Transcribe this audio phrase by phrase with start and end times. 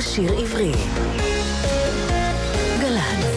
[0.00, 0.72] שיר עברי.
[2.80, 3.30] גל"צ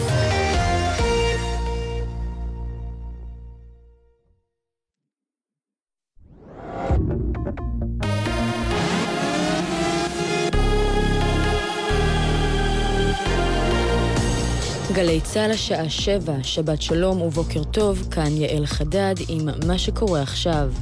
[14.92, 20.72] גלי צה"ל השעה שבע, שבת שלום ובוקר טוב, כאן יעל חדד עם מה שקורה עכשיו.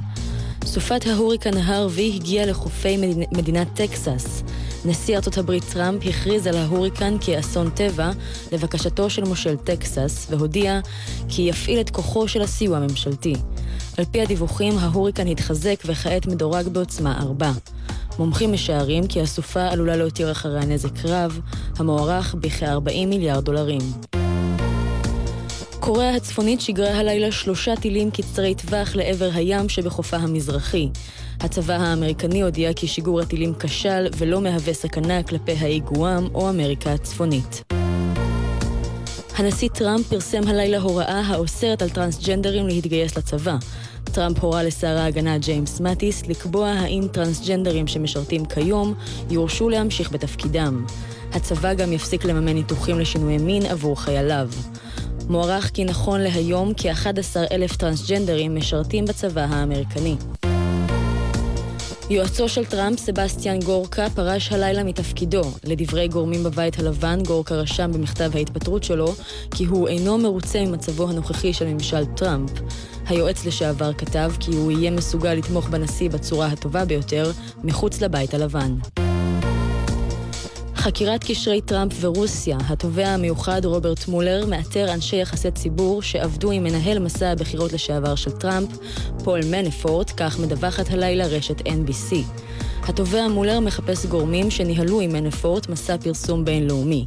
[0.64, 2.96] סופת ההוריקן הארווי הגיעה לחופי
[3.32, 4.42] מדינת טקסס.
[4.84, 8.10] נשיא ארצות הברית טראמפ הכריז על ההוריקן כאסון טבע
[8.52, 10.80] לבקשתו של מושל טקסס, והודיע
[11.28, 13.34] כי יפעיל את כוחו של הסיוע הממשלתי.
[13.98, 17.52] על פי הדיווחים, ההוריקן התחזק וכעת מדורג בעוצמה 4.
[18.18, 21.40] מומחים משערים כי הסופה עלולה להותיר אחריה נזק רב,
[21.76, 24.21] המוערך בכ-40 מיליארד דולרים.
[25.84, 30.88] קוריאה הצפונית שיגרה הלילה שלושה טילים קצרי טווח לעבר הים שבחופה המזרחי.
[31.40, 36.92] הצבא האמריקני הודיע כי שיגור הטילים כשל ולא מהווה סכנה כלפי האי גואם או אמריקה
[36.92, 37.72] הצפונית.
[39.36, 43.56] הנשיא טראמפ פרסם הלילה הוראה האוסרת על טרנסג'נדרים להתגייס לצבא.
[44.04, 48.94] טראמפ הורה לשר ההגנה ג'יימס מטיס לקבוע האם טרנסג'נדרים שמשרתים כיום
[49.30, 50.84] יורשו להמשיך בתפקידם.
[51.32, 54.48] הצבא גם יפסיק לממן ניתוחים לשינויי מין עבור חייליו.
[55.32, 60.16] מוערך כי נכון להיום כ-11 אלף טרנסג'נדרים משרתים בצבא האמריקני.
[62.10, 65.42] יועצו של טראמפ, סבסטיאן גורקה, פרש הלילה מתפקידו.
[65.64, 69.14] לדברי גורמים בבית הלבן, גורקה רשם במכתב ההתפטרות שלו
[69.50, 72.50] כי הוא אינו מרוצה ממצבו הנוכחי של ממשל טראמפ.
[73.06, 77.30] היועץ לשעבר כתב כי הוא יהיה מסוגל לתמוך בנשיא בצורה הטובה ביותר
[77.64, 78.74] מחוץ לבית הלבן.
[80.82, 86.98] חקירת קשרי טראמפ ורוסיה, התובע המיוחד רוברט מולר מאתר אנשי יחסי ציבור שעבדו עם מנהל
[86.98, 88.68] מסע הבחירות לשעבר של טראמפ,
[89.24, 92.14] פול מנפורט, כך מדווחת הלילה רשת NBC.
[92.82, 97.06] התובע מולר מחפש גורמים שניהלו עם מנפורט מסע פרסום בינלאומי.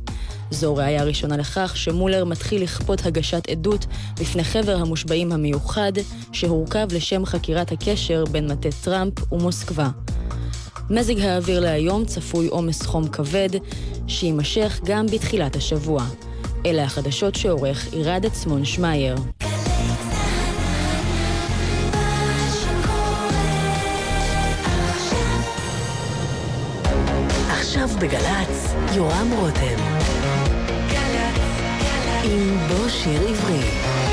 [0.51, 3.85] זו ראיה ראשונה לכך שמולר מתחיל לכפות הגשת עדות
[4.19, 5.93] בפני חבר המושבעים המיוחד,
[6.31, 9.89] שהורכב לשם חקירת הקשר בין מטה טראמפ ומוסקבה.
[10.89, 13.49] מזג האוויר להיום צפוי עומס חום כבד,
[14.07, 16.03] שיימשך גם בתחילת השבוע.
[16.65, 19.15] אלה החדשות שעורך עירד עצמון שמייר.
[27.99, 29.77] בגל"צ, יורם רותם.
[32.23, 34.04] עם בוא שיר עברי.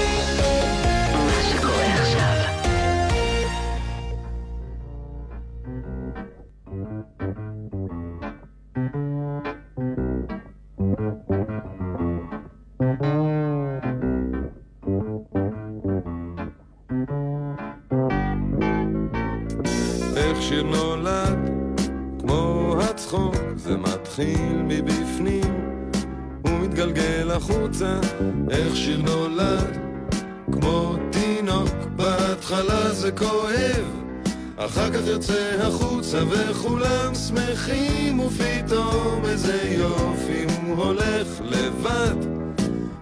[34.66, 42.16] אחר כך יוצא החוצה וכולם שמחים, ופתאום איזה יופי הוא הולך לבד,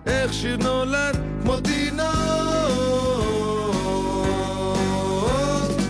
[0.07, 2.01] איך שיר נולד, כמו תינוק.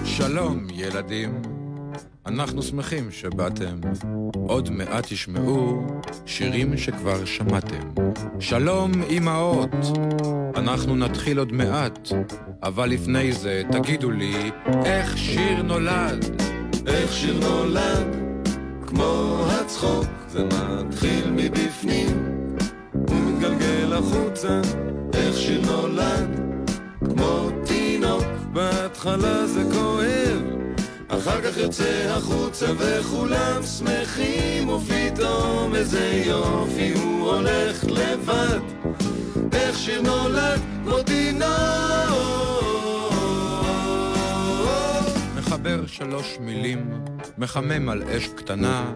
[0.05, 1.50] שלום ילדים
[2.31, 3.81] אנחנו שמחים שבאתם.
[4.49, 5.87] עוד מעט תשמעו
[6.27, 7.89] שירים שכבר שמעתם.
[8.41, 9.71] שלום אמהות,
[10.57, 12.09] אנחנו נתחיל עוד מעט,
[12.63, 14.51] אבל לפני זה תגידו לי,
[14.85, 16.25] איך שיר נולד?
[16.87, 18.17] איך שיר נולד?
[18.87, 22.47] כמו הצחוק, זה מתחיל מבפנים,
[22.93, 24.61] הוא מתגלגל החוצה,
[25.15, 26.41] איך שיר נולד?
[27.05, 30.30] כמו תינוק, בהתחלה זה כואב.
[31.21, 38.61] אחר כך יוצא החוצה וכולם שמחים ופתאום איזה יופי הוא הולך לבד.
[39.53, 42.50] איך שיר נולד כמו תינוק
[45.61, 46.91] מחבר שלוש מילים,
[47.39, 48.93] מחמם על אש קטנה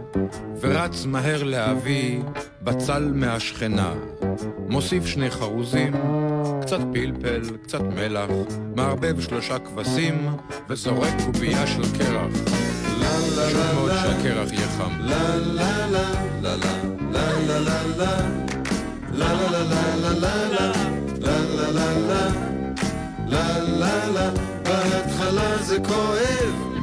[0.61, 2.21] ורץ מהר להביא
[2.63, 3.95] בצל מהשכנה
[4.69, 5.93] מוסיף שני חרוזים
[6.63, 8.31] קצת פלפל, קצת מלח,
[8.77, 10.29] מערבב שלושה כבשים
[10.69, 12.33] וזורק קובייה של קרח.
[13.37, 15.01] חשוב מאוד שהקרח יהיה חם.
[15.01, 16.11] לה לה לה
[16.43, 16.73] לה לה
[17.13, 18.15] לה לה לה
[19.13, 20.59] לה לה לה לה לה
[21.27, 21.89] לה
[23.27, 24.54] לה לה לה
[25.61, 26.75] זה כואב.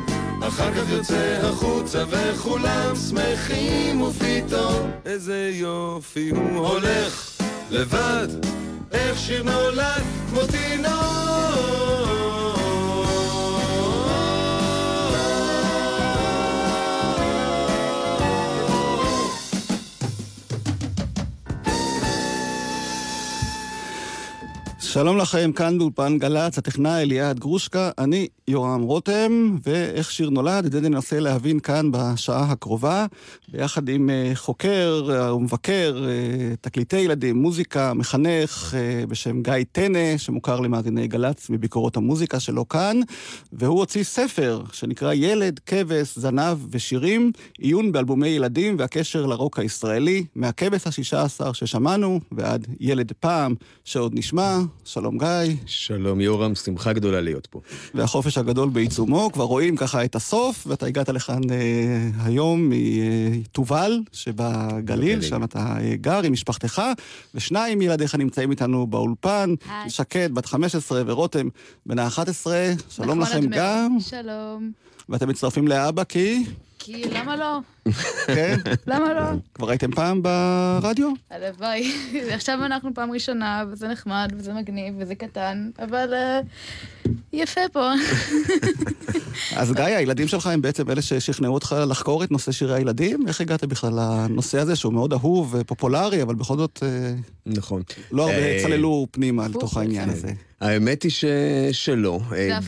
[0.48, 7.32] אחר כך יוצא החוצה וכולם שמחים ופתאום איזה יופי הוא הולך
[7.70, 8.28] לבד.
[8.92, 12.31] איך שיר נולד כמו תינוק
[24.94, 30.72] שלום לכם, כאן באולפן גל"צ, הטכנאי אליעד גרושקה, אני יורם רותם, ואיך שיר נולד, את
[30.72, 33.06] זה ננסה להבין כאן בשעה הקרובה,
[33.48, 38.76] ביחד עם אה, חוקר אה, ומבקר, אה, תקליטי ילדים, מוזיקה, מחנך
[39.08, 43.00] בשם גיא טנא, שמוכר למאזיני גל"צ מביקורות המוזיקה שלו כאן,
[43.54, 50.88] והוא הוציא ספר שנקרא ילד, כבש, זנב ושירים, עיון באלבומי ילדים והקשר לרוק הישראלי, מהכבש
[50.88, 54.60] השישה עשר ששמענו ועד ילד פעם שעוד נשמע.
[54.86, 55.56] שלום גיא.
[55.66, 57.62] שלום יורם, שמחה גדולה להיות פה.
[57.94, 65.22] והחופש הגדול בעיצומו, כבר רואים ככה את הסוף, ואתה הגעת לכאן אה, היום מתובל שבגליל,
[65.22, 66.82] שם אתה אה, גר עם משפחתך,
[67.36, 69.90] ושניים מילדיך נמצאים איתנו באולפן, היי.
[69.90, 71.48] שקד, בת 15, ורותם,
[71.86, 72.48] בן ה-11.
[72.90, 73.98] שלום לכם גם.
[74.00, 74.72] שלום.
[75.10, 76.44] ואתם מצטרפים לאבא כי...
[76.84, 77.60] כי למה לא?
[78.28, 78.58] כן?
[78.88, 79.38] למה לא?
[79.54, 81.10] כבר הייתם פעם ברדיו?
[81.30, 81.92] הלוואי.
[82.36, 87.92] עכשיו אנחנו פעם ראשונה, וזה נחמד, וזה מגניב, וזה קטן, אבל uh, יפה פה.
[89.60, 93.28] אז גיא, הילדים שלך הם בעצם אלה ששכנעו אותך לחקור את נושא שירי הילדים?
[93.28, 96.80] איך הגעת בכלל לנושא הזה, שהוא מאוד אהוב ופופולרי, אבל בכל זאת...
[96.84, 97.14] אה,
[97.46, 97.82] נכון.
[98.12, 100.32] לא הרבה אה, צללו פנימה לתוך העניין הזה.
[100.62, 101.26] האמת היא ש...
[101.72, 102.20] שלא.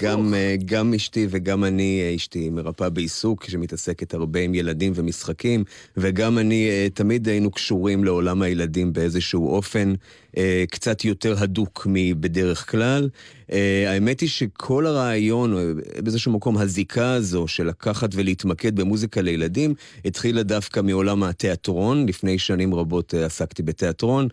[0.01, 0.33] גם,
[0.65, 5.63] גם אשתי וגם אני, אשתי מרפאה בעיסוק, שמתעסקת הרבה עם ילדים ומשחקים,
[5.97, 9.93] וגם אני, אה, תמיד היינו קשורים לעולם הילדים באיזשהו אופן
[10.37, 13.09] אה, קצת יותר הדוק מבדרך כלל.
[13.51, 19.73] אה, האמת היא שכל הרעיון, באיזשהו מקום הזיקה הזו של לקחת ולהתמקד במוזיקה לילדים,
[20.05, 22.05] התחילה דווקא מעולם התיאטרון.
[22.09, 24.27] לפני שנים רבות עסקתי בתיאטרון,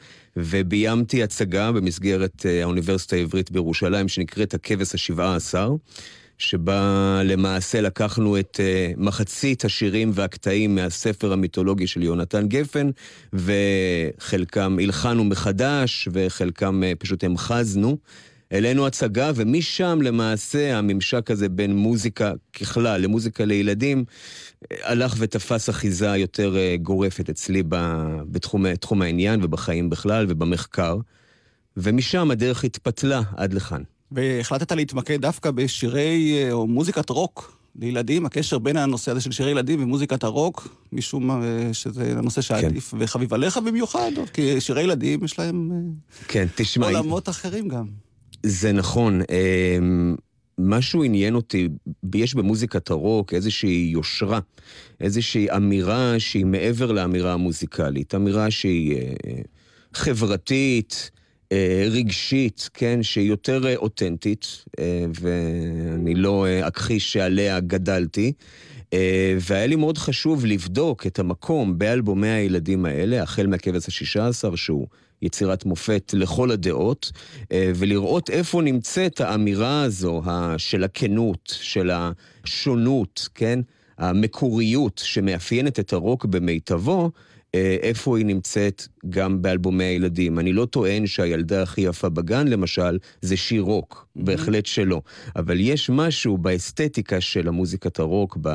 [0.45, 5.75] וביימתי הצגה במסגרת האוניברסיטה העברית בירושלים, שנקראת הכבש השבעה עשר.
[6.41, 12.91] שבה למעשה לקחנו את uh, מחצית השירים והקטעים מהספר המיתולוגי של יונתן גפן,
[13.33, 17.97] וחלקם הלחנו מחדש, וחלקם uh, פשוט המחזנו.
[18.50, 24.05] העלינו הצגה, ומשם למעשה הממשק הזה בין מוזיקה ככלל למוזיקה לילדים
[24.73, 27.62] אה, הלך ותפס אחיזה יותר גורפת אצלי
[28.31, 30.99] בתחום העניין ובחיים בכלל ובמחקר,
[31.76, 33.82] ומשם הדרך התפתלה עד לכאן.
[34.12, 39.50] והחלטת להתמקד דווקא בשירי אה, או מוזיקת רוק לילדים, הקשר בין הנושא הזה של שירי
[39.50, 42.96] ילדים ומוזיקת הרוק, משום מה אה, שזה הנושא שעדיף כן.
[43.00, 47.87] וחביב עליך במיוחד, כי שירי ילדים יש להם אה, כן, תשמע, עולמות אחרים גם.
[48.43, 49.21] זה נכון.
[50.59, 51.69] משהו עניין אותי,
[52.15, 54.41] יש במוזיקת הרוק איזושהי יושרה,
[55.01, 58.97] איזושהי אמירה שהיא מעבר לאמירה המוזיקלית, אמירה שהיא
[59.95, 61.11] חברתית,
[61.53, 68.33] אה, רגשית, כן, שהיא יותר אה, אותנטית, אה, ואני לא אכחיש שעליה גדלתי.
[69.41, 74.87] והיה לי מאוד חשוב לבדוק את המקום באלבומי הילדים האלה, החל מהכבש השישה עשר, שהוא
[75.22, 77.12] יצירת מופת לכל הדעות,
[77.52, 80.22] ולראות איפה נמצאת האמירה הזו
[80.58, 83.61] של הכנות, של השונות, כן?
[83.99, 87.11] המקוריות שמאפיינת את הרוק במיטבו,
[87.55, 90.38] אה, איפה היא נמצאת גם באלבומי הילדים.
[90.38, 94.25] אני לא טוען שהילדה הכי יפה בגן, למשל, זה שיר רוק, mm-hmm.
[94.25, 95.02] בהחלט שלא.
[95.37, 98.55] אבל יש משהו באסתטיקה של המוזיקת הרוק, ב...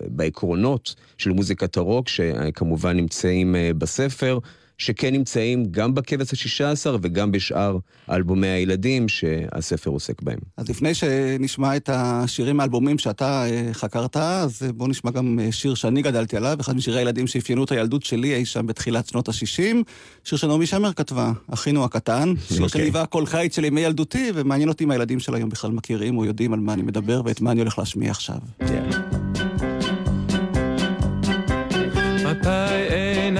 [0.00, 4.38] בעקרונות של מוזיקת הרוק, שכמובן נמצאים אה, בספר.
[4.78, 7.78] שכן נמצאים גם בכבש השישה עשר וגם בשאר
[8.10, 10.38] אלבומי הילדים שהספר עוסק בהם.
[10.56, 15.74] אז לפני שנשמע את השירים האלבומים שאתה אה, חקרת, אז בואו נשמע גם אה, שיר
[15.74, 19.76] שאני גדלתי עליו, אחד משירי הילדים שאפיינו את הילדות שלי אי שם בתחילת שנות ה-60,
[20.24, 22.68] שיר שנעמי שמר כתבה, אחינו הקטן, שיר okay.
[22.68, 26.24] שליווה כל חיץ של ימי ילדותי, ומעניין אותי אם הילדים של היום בכלל מכירים או
[26.24, 28.36] יודעים על מה אני מדבר ואת מה אני הולך להשמיע עכשיו.
[28.60, 29.05] Yeah.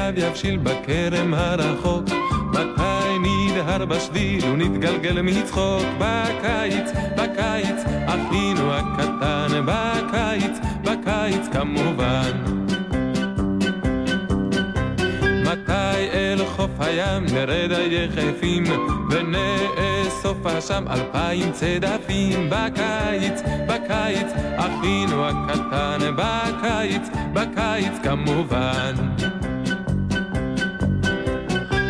[0.07, 2.05] עיניו יבשיל בכרם הרחוק.
[2.51, 5.83] מתי נדהר בשביל ונתגלגל מצחוק.
[5.99, 12.31] בקיץ, בקיץ, אחינו הקטן בקיץ, בקיץ כמובן.
[15.45, 18.65] מתי אל חוף הים נרד היחפים
[19.11, 22.51] ונאסוף שם אלפיים צדפים.
[22.51, 28.95] בקיץ, בקיץ, אחינו הקטן בקיץ, בקיץ כמובן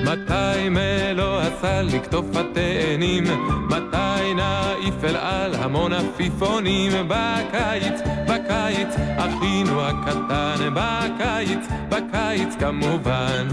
[0.06, 3.24] מתי מלוא הסל לקטוף התאנים?
[3.70, 6.92] מתי נעיף אל על המון עפיפונים?
[7.08, 13.46] בקיץ, בקיץ, אחינו הקטן, בקיץ, בקיץ כמובן.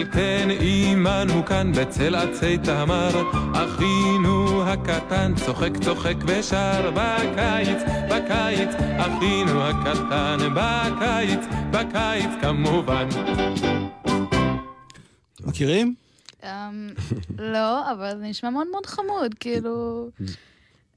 [0.00, 3.10] על כן עמנו כאן בצל עצי תמר,
[3.54, 11.40] אחינו הקטן צוחק צוחק ושר בקיץ, בקיץ, אחינו הקטן בקיץ,
[11.70, 13.08] בקיץ כמובן.
[15.40, 15.94] מכירים?
[17.38, 20.08] לא, אבל זה נשמע מאוד מאוד חמוד, כאילו...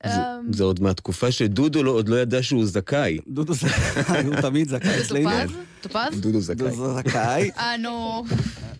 [0.06, 0.12] אמ,
[0.54, 3.18] זה עוד מהתקופה שדודו לא- עוד לא ידע שהוא זכאי.
[3.28, 5.30] דודו זכאי, הוא תמיד זכאי אצלנו.
[5.82, 6.20] טופז?
[6.20, 6.56] דודו זכאי.
[6.56, 7.52] דודו זכאי.
[7.58, 8.24] אה, נו.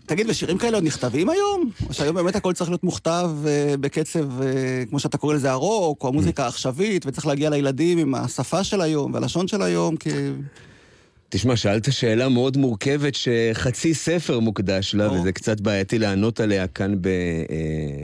[0.06, 1.70] תגיד, ושירים כאלה עוד נכתבים היום?
[1.88, 4.48] או שהיום באמת הכל צריך להיות מוכתב אה, בקצב, אה,
[4.90, 9.14] כמו שאתה קורא לזה, הרוק, או המוזיקה העכשווית, וצריך להגיע לילדים עם השפה של היום
[9.14, 10.10] והלשון של היום, כי...
[11.28, 15.12] תשמע, שאלת שאלה מאוד מורכבת שחצי ספר מוקדש לה, או.
[15.12, 17.12] וזה קצת בעייתי לענות עליה כאן ב, אה,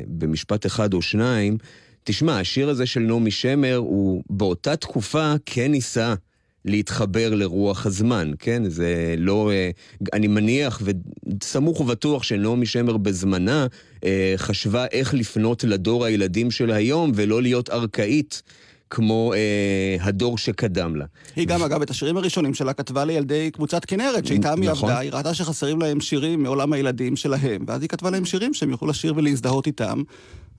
[0.07, 1.59] במשפט אחד או שניים.
[2.05, 6.15] תשמע, השיר הזה של נעמי שמר הוא באותה תקופה כן ניסה
[6.65, 8.63] להתחבר לרוח הזמן, כן?
[8.69, 9.51] זה לא...
[9.53, 9.71] אה,
[10.13, 13.67] אני מניח וסמוך ובטוח שנעמי שמר בזמנה
[14.05, 18.43] אה, חשבה איך לפנות לדור הילדים של היום ולא להיות ארכאית.
[18.91, 21.05] כמו אה, הדור שקדם לה.
[21.37, 24.89] היא גם, אגב, את השירים הראשונים שלה כתבה לילדי קבוצת כנרת, שאיתם היא נכון.
[24.91, 28.71] עבדה, היא ראתה שחסרים להם שירים מעולם הילדים שלהם, ואז היא כתבה להם שירים שהם
[28.71, 30.03] יוכלו לשיר ולהזדהות איתם.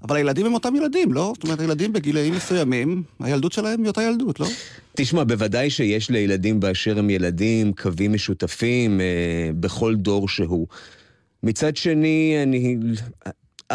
[0.04, 1.32] אבל הילדים הם אותם ילדים, לא?
[1.36, 4.48] זאת אומרת, הילדים בגילאים מסוימים, הילדות שלהם היא אותה ילדות, לא?
[4.96, 10.68] תשמע, בוודאי שיש לילדים באשר הם ילדים קווים משותפים אה, בכל דור שהוא.
[11.44, 12.78] מצד שני, אני...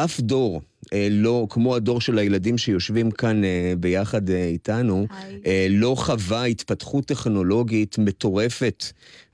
[0.04, 0.61] אף דור,
[0.92, 5.06] אה, לא, כמו הדור של הילדים שיושבים כאן אה, ביחד אה, איתנו,
[5.47, 8.85] אה, לא חווה התפתחות טכנולוגית מטורפת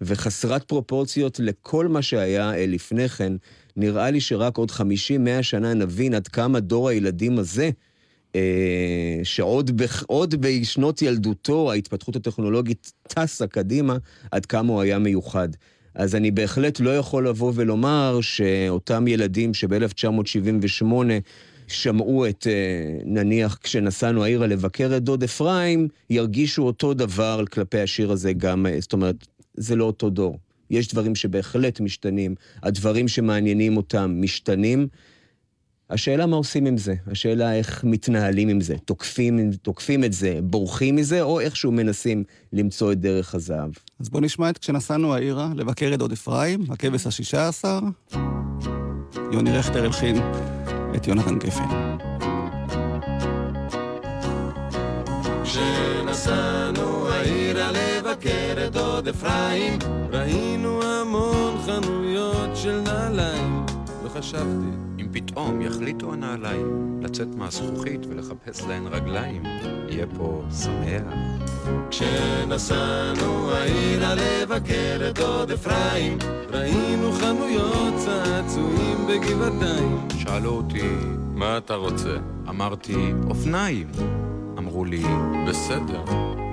[0.01, 3.33] וחסרת פרופורציות לכל מה שהיה אה, לפני כן.
[3.76, 7.71] נראה לי שרק עוד 50-100 שנה נבין עד כמה דור הילדים הזה,
[8.35, 10.05] אה, שעוד בח,
[10.41, 13.97] בשנות ילדותו ההתפתחות הטכנולוגית טסה קדימה,
[14.31, 15.49] עד כמה הוא היה מיוחד.
[15.95, 20.85] אז אני בהחלט לא יכול לבוא ולומר שאותם ילדים שב-1978
[21.69, 28.12] שמעו את, אה, נניח, כשנסענו העירה לבקר את דוד אפרים, ירגישו אותו דבר כלפי השיר
[28.12, 30.38] הזה גם, זאת אומרת, זה לא אותו דור.
[30.73, 34.88] יש דברים שבהחלט משתנים, הדברים שמעניינים אותם משתנים.
[35.91, 40.97] השאלה מה עושים עם זה, השאלה איך מתנהלים עם זה, תוקפים, תוקפים את זה, בורחים
[40.97, 43.71] מזה, או איכשהו מנסים למצוא את דרך הזהב.
[44.00, 47.81] אז בואו נשמע את כשנסענו העירה לבקר את עוד אפרים, הכבש השישה עשר,
[49.33, 50.17] יוני רכטר הלחין
[50.97, 51.92] את יונתן גפן.
[58.12, 59.78] לבקר את עוד אפרים,
[60.11, 63.66] ראינו המון חנויות של נעליים,
[64.04, 64.69] וחשבתי,
[65.00, 69.42] אם פתאום יחליטו הנעליים לצאת מהזכוכית ולחפש להן רגליים,
[69.88, 71.14] יהיה פה שמח.
[71.90, 76.19] כשנסענו העירה לבקר את עוד אפרים,
[76.50, 80.09] ראינו חנויות צעצועים בגבעתיים.
[80.19, 80.90] שאלו אותי,
[81.35, 82.16] מה אתה רוצה?
[82.49, 83.87] אמרתי, אופניים.
[84.59, 85.02] אמרו לי,
[85.49, 86.04] בסדר,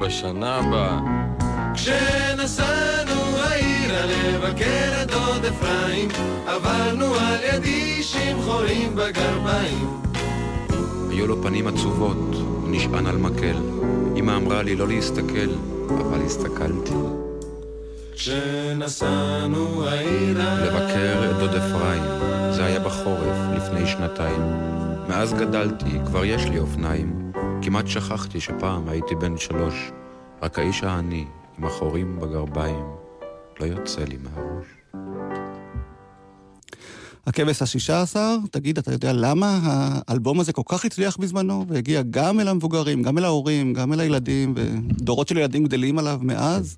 [0.02, 1.29] בשנה הבאה.
[1.74, 6.10] כשנסענו העירה לבקר את דוד אפרים,
[6.48, 10.00] עברנו על ידי שמחורים בגרביים.
[11.10, 13.58] היו לו פנים עצובות, הוא נשען על מקל.
[14.16, 15.50] אמא אמרה לי לא להסתכל,
[15.90, 16.94] אבל הסתכלתי.
[18.14, 20.60] כשנסענו העירה...
[20.60, 22.04] לבקר את דוד אפרים,
[22.52, 24.42] זה היה בחורף, לפני שנתיים.
[25.10, 27.32] מאז גדלתי, כבר יש לי אופניים.
[27.62, 29.92] כמעט שכחתי שפעם הייתי בן שלוש,
[30.42, 31.26] רק האיש העני,
[31.60, 32.86] עם החורים בגרביים,
[33.60, 34.66] לא יוצא לי מהראש.
[37.26, 39.60] הכבש השישה עשר, תגיד, אתה יודע למה
[40.08, 44.00] האלבום הזה כל כך הצליח בזמנו, והגיע גם אל המבוגרים, גם אל ההורים, גם אל
[44.00, 46.78] הילדים, ודורות של ילדים גדלים עליו מאז?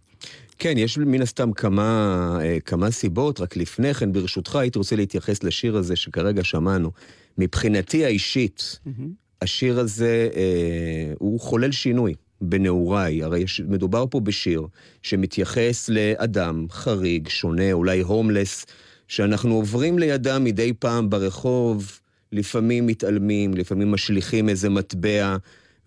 [0.58, 5.44] כן, יש מן הסתם כמה, אה, כמה סיבות, רק לפני כן, ברשותך, הייתי רוצה להתייחס
[5.44, 6.92] לשיר הזה שכרגע שמענו.
[7.38, 9.02] מבחינתי האישית, mm-hmm.
[9.42, 13.24] השיר הזה אה, הוא חולל שינוי בנעוריי.
[13.24, 14.68] הרי מדובר פה בשיר
[15.04, 18.66] שמתייחס לאדם חריג, שונה, אולי הומלס,
[19.08, 22.00] שאנחנו עוברים לידם מדי פעם ברחוב,
[22.32, 25.38] לפעמים מתעלמים, לפעמים משליכים איזה מטבע,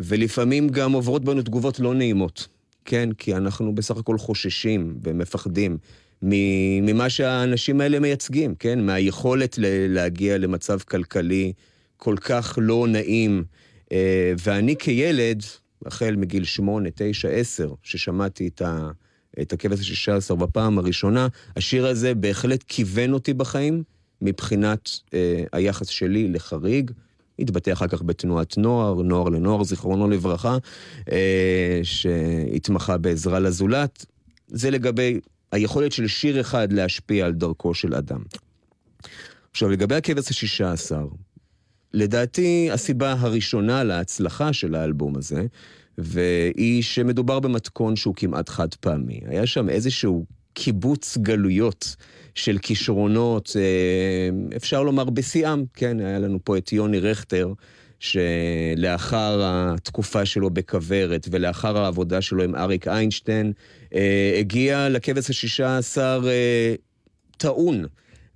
[0.01, 2.49] ולפעמים גם עוברות בנו תגובות לא נעימות.
[2.85, 5.79] כן, כי אנחנו בסך הכל חוששים ומפחדים
[6.23, 8.87] ממה שהאנשים האלה מייצגים, כן?
[8.87, 9.59] מהיכולת
[9.89, 11.53] להגיע למצב כלכלי
[11.97, 13.45] כל כך לא נעים.
[13.93, 15.43] אה, ואני כילד,
[15.87, 18.91] החל מגיל שמונה, תשע, עשר, ששמעתי את, ה,
[19.41, 23.83] את הכבש השישה עשר בפעם הראשונה, השיר הזה בהחלט כיוון אותי בחיים
[24.23, 26.91] מבחינת אה, היחס שלי לחריג.
[27.39, 30.59] התבטא אחר כך בתנועת נוער, נוער לנוער, זיכרונו לברכה,
[31.13, 34.07] אה, שהתמחה בעזרה לזולת.
[34.49, 35.21] זה לגבי
[35.53, 38.23] היכולת של שיר אחד להשפיע על דרכו של אדם.
[39.51, 41.07] עכשיו, לגבי הכבש השישה עשר,
[41.95, 45.43] לדעתי, הסיבה הראשונה להצלחה של האלבום הזה,
[45.99, 49.21] והיא שמדובר במתכון שהוא כמעט חד פעמי.
[49.27, 50.25] היה שם איזשהו
[50.55, 51.97] קיבוץ גלויות
[52.35, 57.53] של כישרונות, אה, אפשר לומר בשיאם, כן, היה לנו פה את יוני רכטר.
[58.01, 63.53] שלאחר התקופה שלו בכוורת ולאחר העבודה שלו עם אריק איינשטיין,
[63.95, 66.75] אה, הגיע לכבש השישה עשר אה,
[67.37, 67.85] טעון.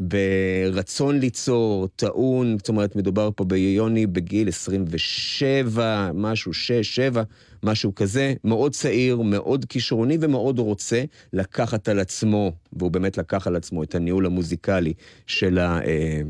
[0.00, 7.22] ברצון ליצור, טעון, זאת אומרת, מדובר פה ביוני בגיל 27, משהו, 6, 7,
[7.62, 13.56] משהו כזה, מאוד צעיר, מאוד כישרוני ומאוד רוצה לקחת על עצמו, והוא באמת לקח על
[13.56, 14.92] עצמו את הניהול המוזיקלי
[15.26, 15.80] של ה...
[15.84, 16.20] אה,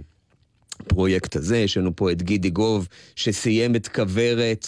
[0.80, 4.66] הפרויקט הזה, יש לנו פה את גידי גוב, שסיים את כוורת.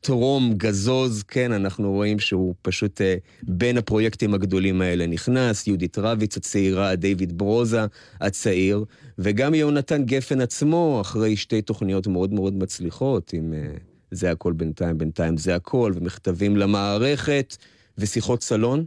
[0.00, 6.36] טרום גזוז, כן, אנחנו רואים שהוא פשוט אה, בין הפרויקטים הגדולים האלה נכנס, יהודית רביץ
[6.36, 7.80] הצעירה, דיוויד ברוזה
[8.20, 8.84] הצעיר,
[9.18, 13.72] וגם יונתן גפן עצמו, אחרי שתי תוכניות מאוד מאוד מצליחות, עם אה,
[14.10, 17.56] זה הכל בינתיים, בינתיים זה הכל, ומכתבים למערכת,
[17.98, 18.84] ושיחות סלון,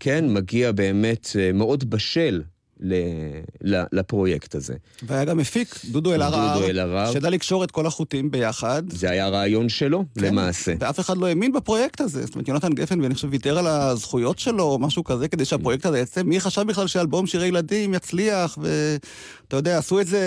[0.00, 2.42] כן, מגיע באמת אה, מאוד בשל
[3.92, 4.74] לפרויקט הזה.
[5.02, 8.82] והיה גם מפיק, דודו אלהרר, שידע לקשור את כל החוטים ביחד.
[8.88, 10.74] זה היה רעיון שלו, כן, למעשה.
[10.80, 12.26] ואף אחד לא האמין בפרויקט הזה.
[12.26, 15.86] זאת אומרת, יונתן גפן, ואני חושב, ויתר על הזכויות שלו, או משהו כזה, כדי שהפרויקט
[15.86, 16.22] הזה יצא.
[16.22, 20.20] מי חשב בכלל שאלבום שירי ילדים יצליח, ואתה יודע, עשו את זה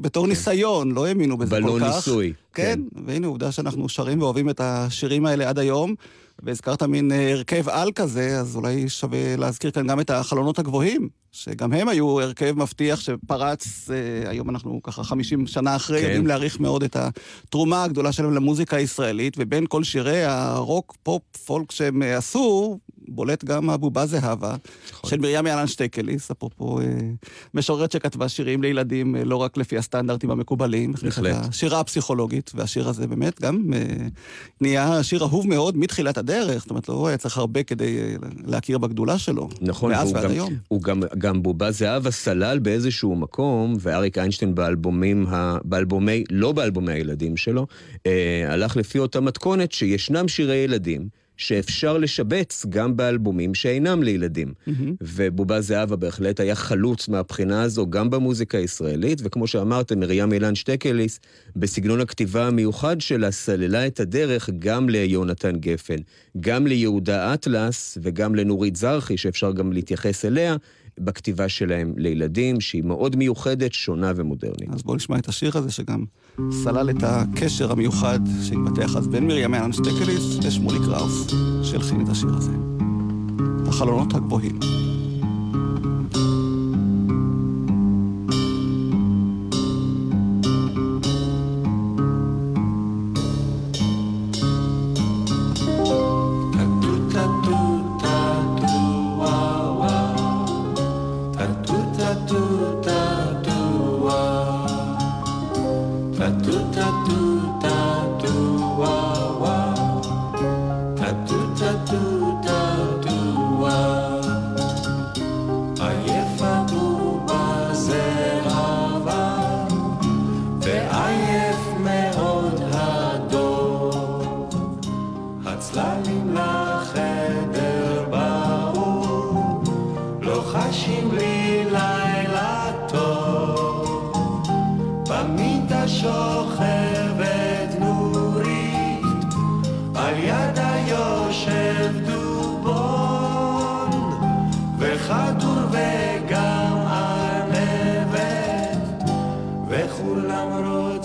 [0.00, 0.28] בתור כן.
[0.28, 1.64] ניסיון, לא האמינו בזה כל כך.
[1.64, 2.32] בלון ניסוי.
[2.54, 2.62] כן,
[2.94, 5.94] כן, והנה עובדה שאנחנו שרים ואוהבים את השירים האלה עד היום.
[6.42, 11.08] והזכרת מין אה, הרכב על כזה, אז אולי שווה להזכיר כאן גם את החלונות הגבוהים,
[11.32, 16.04] שגם הם היו הרכב מבטיח שפרץ, אה, היום אנחנו ככה 50 שנה אחרי, כן.
[16.04, 21.72] יודעים להעריך מאוד את התרומה הגדולה שלהם למוזיקה הישראלית, ובין כל שירי הרוק, פופ, פולק
[21.72, 24.56] שהם אה, עשו, בולט גם הבובה זהבה,
[24.90, 25.10] נכון.
[25.10, 26.84] של מרים יעלן שטקליס, אפרופו אה,
[27.54, 30.92] משוררת שכתבה שירים לילדים אה, לא רק לפי הסטנדרטים המקובלים.
[31.02, 31.36] בהחלט.
[31.48, 34.06] השירה הפסיכולוגית, והשיר הזה באמת גם אה,
[34.60, 38.14] נהיה שיר אהוב מאוד מתחילת הדרך, זאת אומרת, לא היה צריך הרבה כדי אה,
[38.46, 39.48] להכיר בגדולה שלו.
[39.60, 40.54] נכון, מאז ועד גם, היום.
[40.68, 46.92] הוא גם, גם בובה זהבה סלל באיזשהו מקום, ואריק איינשטיין באלבומים, ה, באלבומי, לא באלבומי
[46.92, 47.66] הילדים שלו,
[48.06, 51.22] אה, הלך לפי אותה מתכונת שישנם שירי ילדים.
[51.36, 54.48] שאפשר לשבץ גם באלבומים שאינם לילדים.
[54.48, 54.72] Mm-hmm.
[55.00, 61.20] ובובה זהבה בהחלט היה חלוץ מהבחינה הזו גם במוזיקה הישראלית, וכמו שאמרת, מרים אילן שטקליס,
[61.56, 65.98] בסגנון הכתיבה המיוחד שלה, סללה את הדרך גם ליונתן גפן,
[66.40, 70.56] גם ליהודה אטלס וגם לנורית זרחי, שאפשר גם להתייחס אליה,
[71.00, 74.70] בכתיבה שלהם לילדים, שהיא מאוד מיוחדת, שונה ומודרנית.
[74.72, 76.04] אז בואו נשמע את השיר הזה, שגם
[76.50, 81.26] סלל את הקשר המיוחד שהתפתח אז בין מרים אלן שטקליס ושמולי קראוס,
[81.62, 82.52] שהלחין את השיר הזה.
[83.68, 84.58] החלונות הגבוהים.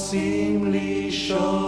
[0.10, 1.67] seemly show.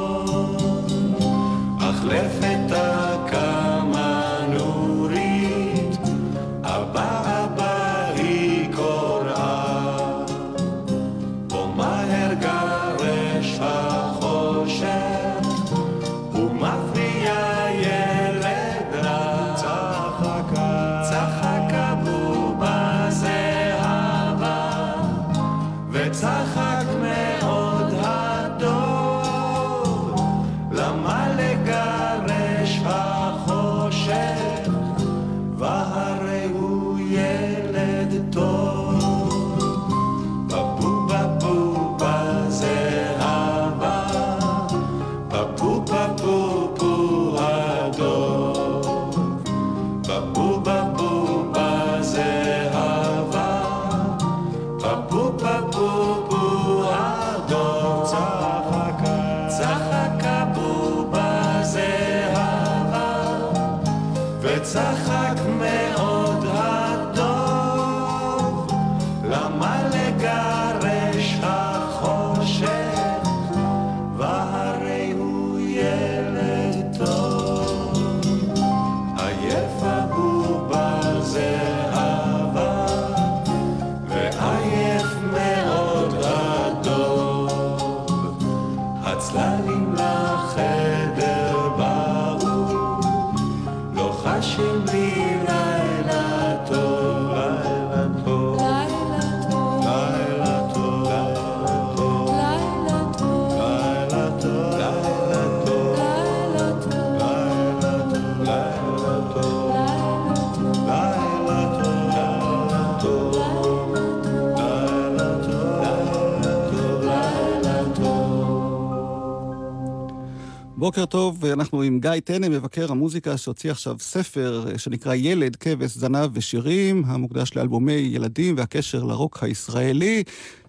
[120.90, 125.96] בוקר טוב, אנחנו עם גיא טנא, מבקר המוזיקה, שהוציא עכשיו ספר אה, שנקרא ילד, כבש,
[125.96, 130.24] זנב ושירים, המוקדש לאלבומי ילדים והקשר לרוק הישראלי.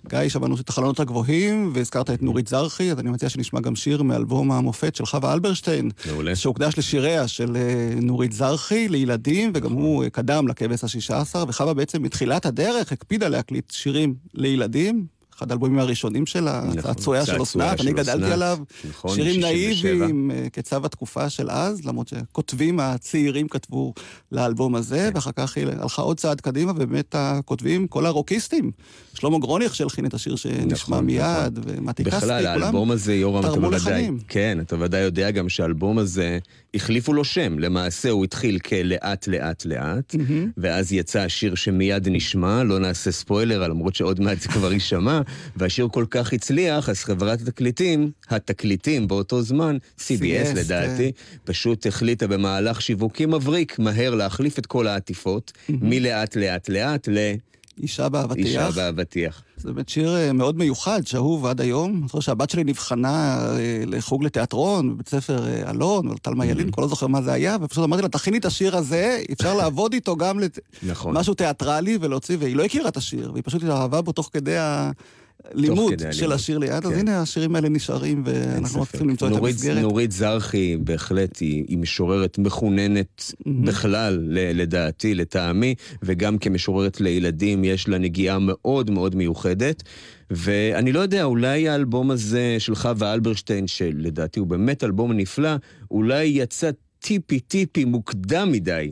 [0.09, 4.03] גיא, שמענו את החלונות הגבוהים, והזכרת את נורית זרחי, אז אני מציע שנשמע גם שיר
[4.03, 5.91] מאלבום המופת של חווה אלברשטיין.
[6.07, 6.37] מעולה.
[6.37, 11.75] שהוקדש לשיריה של אה, נורית זרחי, לילדים, וגם הוא אה, קדם לכבש השישה עשר, וחווה
[11.75, 15.20] בעצם מתחילת הדרך הקפידה להקליט שירים לילדים.
[15.41, 18.59] אחד האלבומים הראשונים שלה, נכון, צעצועיה של אסנת, של אני גדלתי עליו.
[18.89, 19.91] נכון, שירים 67.
[19.91, 23.95] נאיביים, אה, כצו התקופה של אז, למרות שכותבים הצעירים כתבו
[24.33, 25.11] לאלבום הזה, כן.
[25.15, 28.71] ואחר כך היא הלכה עוד צעד קדימה, ובאמת הכותבים, כל הרוקיסטים,
[29.15, 33.41] שלמה גרוניך שהלחין את השיר שנשמע נכון, מיד, ומתי כספי, בכלל, כולם האלבום הזה, יורם,
[33.41, 33.77] אתה בוודאי...
[33.77, 34.19] לחיים.
[34.29, 36.39] כן, אתה ודאי יודע גם שהאלבום הזה,
[36.75, 37.59] החליפו לו שם.
[37.59, 40.15] למעשה הוא התחיל כלאט לאט לאט,
[40.57, 45.21] ואז יצא השיר שמיד נשמע, לא נעשה ספוילר, למרות שעוד מעט זה כבר יישמע,
[45.57, 51.13] והשיר כל כך הצליח, אז חברת התקליטים, התקליטים באותו זמן, CBS לדעתי,
[51.45, 57.35] פשוט החליטה במהלך שיווקי מבריק, מהר להחליף את כל העטיפות, מלאט לאט לאט ל...
[57.83, 58.47] אישה באבטיח.
[58.47, 59.43] אישה באבטיח.
[59.57, 61.91] זה באמת שיר אה, מאוד מיוחד, שאהוב עד היום.
[61.99, 66.71] אני זוכר שהבת שלי נבחנה אה, לחוג לתיאטרון בבית ספר אה, אלון, או תלמה ילין,
[66.71, 69.93] כבר לא זוכר מה זה היה, ופשוט אמרתי לה, תכיני את השיר הזה, אפשר לעבוד
[69.93, 70.41] איתו גם
[70.83, 71.17] נכון.
[71.17, 74.95] למשהו תיאטרלי ולהוציא, והיא לא הכירה את השיר, והיא פשוט אהבה בו תוך כדי הלימוד
[75.91, 76.99] כדי של השיר ליד, אז כן.
[76.99, 78.91] הנה השירים האלה נשארים, ואנחנו רק.
[78.91, 79.83] צריכים למצוא את המסגרת.
[79.83, 88.39] נורית זרחי בהחלט היא, משוררת מחוננת בכלל, לדעתי, לטעמי, וגם כמשוררת לילדים יש לה נגיעה
[88.41, 89.83] מאוד מאוד מיוחדת.
[90.31, 95.51] ואני לא יודע, אולי האלבום הזה של חווה אלברשטיין, שלדעתי הוא באמת אלבום נפלא,
[95.91, 98.91] אולי יצא טיפי-טיפי מוקדם מדי.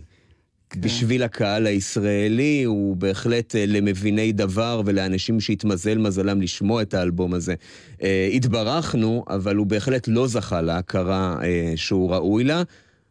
[0.70, 0.81] כן.
[0.81, 7.54] בשביל הקהל הישראלי, הוא בהחלט אה, למביני דבר ולאנשים שהתמזל מזלם לשמוע את האלבום הזה.
[8.02, 12.62] אה, התברכנו, אבל הוא בהחלט לא זכה להכרה אה, שהוא ראוי לה,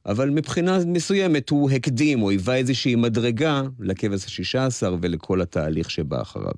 [0.06, 6.22] אבל מבחינה מסוימת הוא הקדים, או היווה איזושהי מדרגה לכבש השישה עשר ולכל התהליך שבא
[6.22, 6.52] אחריו.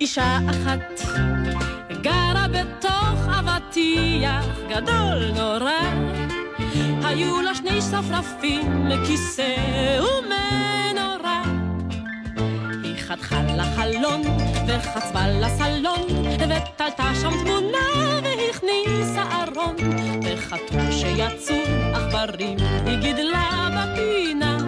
[0.00, 1.00] אישה אחת
[3.76, 5.70] אבטיח גדול נורא.
[7.04, 9.56] היו לה שני שרפרפים, כיסא
[9.98, 11.42] ומנורה.
[12.82, 14.22] היא חתכה לחלון
[14.68, 19.76] וחצבה לסלון ותלתה שם תמונה והכניסה ארון.
[20.24, 21.56] וחתול שיצאו
[21.94, 24.58] עכברים היא גידלה בפינה.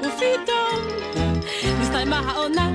[0.00, 0.80] ופתאום
[1.80, 2.70] נסתיימה העונה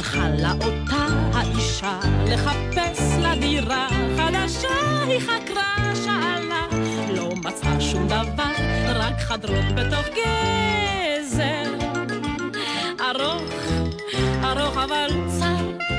[0.00, 6.66] הלכה לה אותה האישה לחפש לה דירה חדשה, היא חקרה, שאלה,
[7.16, 8.52] לא מצאה שום דבר,
[8.94, 11.72] רק חדרות בתוך גזר.
[13.00, 13.52] ארוך,
[14.44, 15.89] ארוך אבל צר.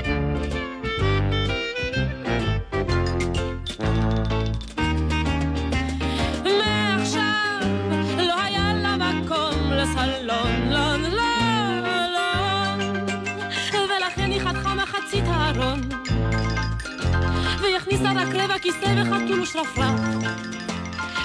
[18.01, 19.99] הכניסה רק רבע כיסא וחתול ושרפרף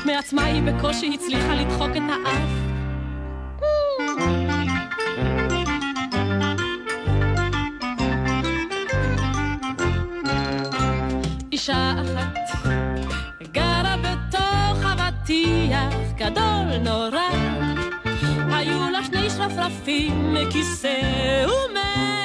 [0.05, 2.51] מעצמה היא בקושי הצליחה לדחוק את האף.
[11.53, 12.59] אישה אחת
[13.53, 17.21] גרה בתוך אבטיח גדול נורא.
[18.51, 20.95] היו לה שני שרפרפים, כיסא
[21.45, 22.16] ומנורה.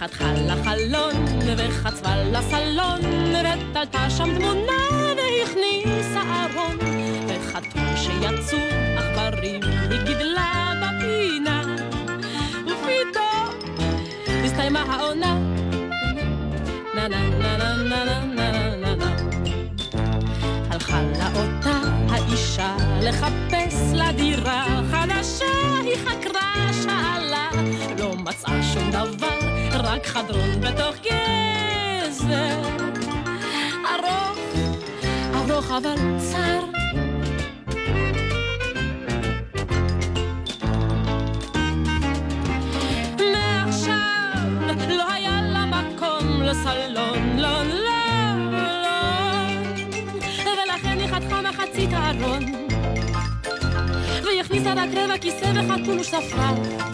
[0.00, 1.24] היא חתכה לחלון
[1.56, 6.78] וחצבה לסלון, ותלתה שם תמונה והכניסה ארון.
[7.28, 8.58] וחתול שיצאו
[8.96, 9.60] עכברים,
[9.90, 11.62] היא גידלה בפינה.
[12.66, 13.74] ופתאום
[14.44, 15.38] הסתיימה העונה.
[16.94, 19.16] נה נה נה נה נה נה נה נה נה
[20.70, 25.44] הלכה לה אותה האישה לחפש לה דירה חדשה,
[25.84, 27.50] היא חקרה, שאלה,
[27.98, 29.39] לא מצאה שום דבר,
[29.90, 32.60] רק חדרון בתוך גזר.
[33.84, 34.38] ארוך,
[35.34, 36.60] ארוך אבל צר.
[43.32, 43.96] מעכשיו
[44.68, 44.74] לא
[47.36, 49.00] לא, לא, לא.
[50.36, 52.44] ולכן היא חתכה מחצית הארון
[54.24, 56.89] והיא הכניסה רק רבע כיסא וחתול ושרפרף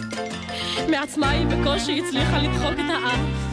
[0.91, 3.47] מעצמה היא בקושי הצליחה לדחוק את האף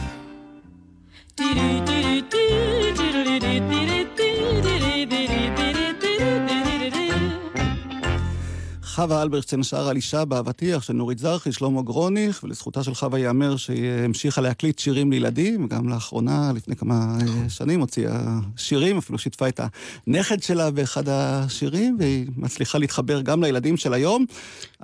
[8.95, 13.57] חווה אלברשטיין שרה על אישה באבטיח של נורית זרחי, שלמה גרוניך, ולזכותה של חווה ייאמר
[13.57, 19.47] שהיא המשיכה להקליט שירים לילדים, וגם לאחרונה, לפני כמה אה, שנים, הוציאה שירים, אפילו שיתפה
[19.47, 19.59] את
[20.07, 24.25] הנכד שלה באחד השירים, והיא מצליחה להתחבר גם לילדים של היום.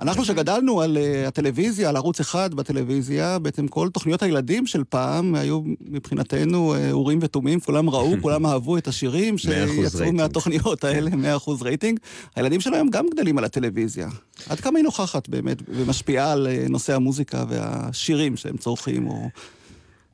[0.00, 5.34] אנחנו שגדלנו על uh, הטלוויזיה, על ערוץ אחד בטלוויזיה, בעצם כל תוכניות הילדים של פעם
[5.34, 11.10] היו מבחינתנו uh, אורים ותומים, כולם ראו, כולם אהבו את השירים שיצאו מהתוכניות האלה,
[11.46, 11.98] 100% רייטינג.
[12.36, 14.01] הילדים של היום גם גדלים על הטלוויזיה.
[14.48, 19.28] עד כמה היא נוכחת באמת ומשפיעה על uh, נושא המוזיקה והשירים שהם צורכים או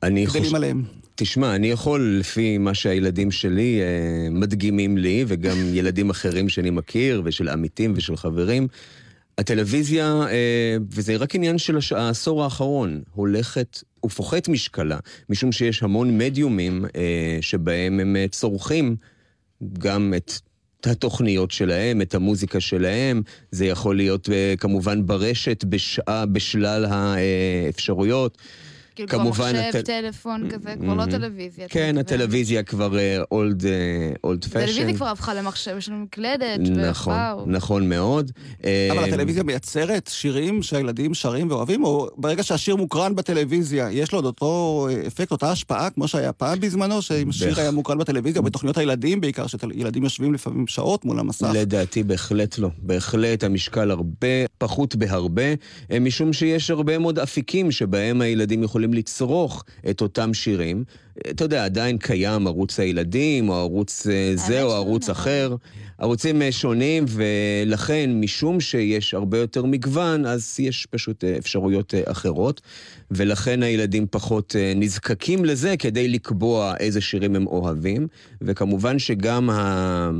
[0.05, 0.53] גדלים חוש...
[0.53, 0.83] עליהם?
[1.15, 7.21] תשמע, אני יכול, לפי מה שהילדים שלי אה, מדגימים לי, וגם ילדים אחרים שאני מכיר,
[7.25, 8.67] ושל עמיתים ושל חברים,
[9.39, 14.97] הטלוויזיה, אה, וזה רק עניין של העשור האחרון, הולכת ופוחת משקלה,
[15.29, 18.95] משום שיש המון מדיומים אה, שבהם הם אה, צורכים
[19.77, 20.31] גם את
[20.87, 28.37] התוכניות שלהם, את המוזיקה שלהם, זה יכול להיות כמובן ברשת בשעה, בשלל האפשרויות.
[29.07, 29.33] כאילו כמובן...
[29.33, 29.81] כבר מחשב, הטל...
[29.81, 31.67] טלפון כזה, כבר לא טלוויזיה.
[31.69, 32.97] כן, הטלוויזיה כבר
[33.31, 33.63] אולד
[34.23, 34.65] אולד פשן.
[34.65, 37.15] טלוויזיה כבר הפכה למחשב, יש לנו מקלדת, נכון,
[37.47, 38.31] נכון מאוד.
[38.59, 44.17] אבל אה, הטלוויזיה מייצרת שירים שהילדים שרים ואוהבים, או ברגע שהשיר מוקרן בטלוויזיה, יש לו
[44.17, 48.45] עוד אותו אפקט, אותה השפעה, כמו שהיה פעם בזמנו, שאם שיר היה מוקרן בטלוויזיה, או
[48.45, 51.51] בתוכניות הילדים בעיקר, שילדים יושבים לפעמים שעות מול המסך.
[51.53, 52.69] לדעתי בהחלט לא.
[52.77, 55.53] בהחלט המשקל הרבה פחות בהרבה,
[55.91, 60.83] אה, משום שיש הרבה מאוד אפיקים שבהם הילדים יכולים יכולים לצרוך את אותם שירים.
[61.29, 65.55] אתה יודע, עדיין קיים ערוץ הילדים, או ערוץ אה, זה או ערוץ אחר.
[65.97, 72.61] ערוצים אה, שונים, ולכן, משום שיש הרבה יותר מגוון, אז יש פשוט אה, אפשרויות אחרות,
[73.11, 78.07] ולכן הילדים פחות נזקקים לזה כדי לקבוע איזה שירים הם אוהבים,
[78.41, 80.11] וכמובן שגם ה...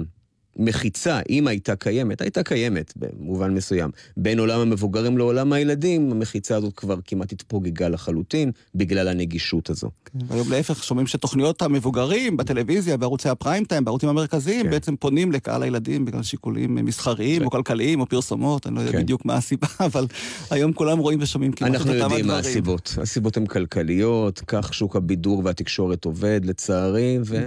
[0.60, 3.90] מחיצה, אם הייתה קיימת, הייתה קיימת במובן מסוים.
[4.18, 9.90] בין עולם המבוגרים לעולם הילדים, המחיצה הזאת כבר כמעט התפוגגה לחלוטין, בגלל הנגישות הזו.
[10.06, 14.72] כן, היום להפך, שומעים שתוכניות המבוגרים בטלוויזיה, בערוצי הפריים טיים, בערוצים המרכזיים, כן.
[14.72, 17.46] בעצם פונים לקהל הילדים בגלל שיקולים מסחריים כן.
[17.46, 19.00] או כלכליים או פרסומות, אני לא יודע כן.
[19.00, 20.08] בדיוק מה הסיבה, אבל
[20.50, 22.02] היום כולם רואים ושומעים כמעט את אותם הדברים.
[22.02, 22.96] אנחנו יודעים מה הסיבות.
[23.02, 27.46] הסיבות הן כלכליות, כך שוק הבידור והתקשורת עובד, לצערי, ו...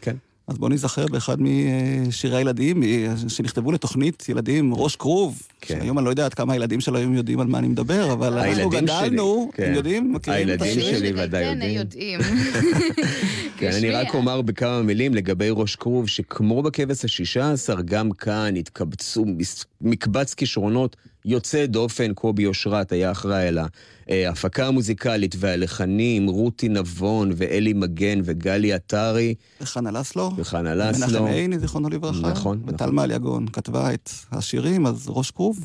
[0.00, 0.16] כן.
[0.46, 2.82] אז בואו נזכר באחד משירי הילדים
[3.28, 5.42] שנכתבו לתוכנית ילדים, ראש כרוב.
[5.60, 5.78] כן.
[5.80, 8.38] שהיום אני לא יודע עד כמה הילדים של היום יודעים על מה אני מדבר, אבל
[8.38, 9.66] אנחנו גדלנו, כן.
[9.66, 10.78] הם יודעים, מכירים את השירים.
[10.80, 12.20] הילדים שלי ודאי כן, יודעים.
[13.58, 18.56] כן, אני רק אומר בכמה מילים לגבי ראש כרוב, שכמו בכבש השישה עשר, גם כאן
[18.56, 19.24] התקבצו
[19.80, 23.58] מקבץ כישרונות יוצא דופן, קובי אושרת היה אחראי על
[24.08, 29.34] ההפקה המוזיקלית והלחנים, רותי נבון ואלי מגן וגלי עטרי.
[29.60, 30.30] וחנה לסלו.
[30.36, 31.22] וחנה לסלו.
[31.22, 32.30] מנחם עיני, זיכרונו לברכה.
[32.30, 32.62] נכון.
[32.66, 33.10] וטל נכון.
[33.10, 35.60] יגון כתבה את השירים, אז ראש כרוב.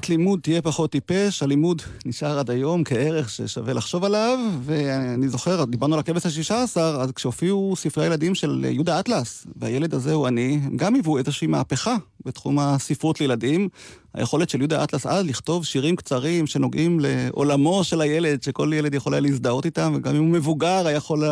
[0.00, 5.64] קצת לימוד תהיה פחות טיפש, הלימוד נשאר עד היום כערך ששווה לחשוב עליו, ואני זוכר,
[5.64, 10.28] דיברנו על הכבש השישה עשר, אז כשהופיעו ספרי הילדים של יהודה אטלס, והילד הזה הוא
[10.28, 13.68] אני, הם גם היוו איזושהי מהפכה בתחום הספרות לילדים.
[14.14, 19.14] היכולת של יהודה אטלס אז לכתוב שירים קצרים שנוגעים לעולמו של הילד, שכל ילד יכול
[19.14, 21.24] היה להזדהות איתם, וגם אם הוא מבוגר, היה יכול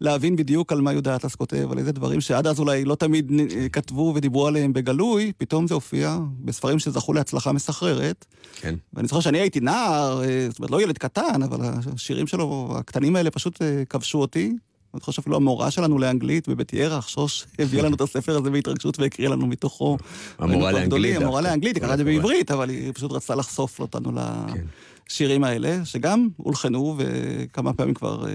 [0.00, 3.32] להבין בדיוק על מה יהודה אטלס כותב, על איזה דברים שעד אז אולי לא תמיד
[3.72, 8.26] כתבו ודיברו עליהם בגלוי, פתאום זה הופיע בספרים שזכו להצלחה מסחררת.
[8.54, 8.74] כן.
[8.94, 13.16] ואני זוכר שאני הייתי נער, אה, זאת אומרת, לא ילד קטן, אבל השירים שלו, הקטנים
[13.16, 14.52] האלה פשוט אה, כבשו אותי.
[14.94, 19.00] אני חושב אפילו המורה שלנו לאנגלית בבית ירח, שוש, הביאה לנו את הספר הזה בהתרגשות
[19.00, 19.98] והקריאה לנו מתוכו.
[20.38, 21.16] המורה לאנגלית.
[21.16, 24.12] המורה לאנגלית, היא קראה את זה בעברית, אבל היא פשוט רצתה לחשוף אותנו
[24.54, 24.64] כן.
[25.10, 28.32] השירים האלה, שגם הולחנו וכמה פעמים כבר אה,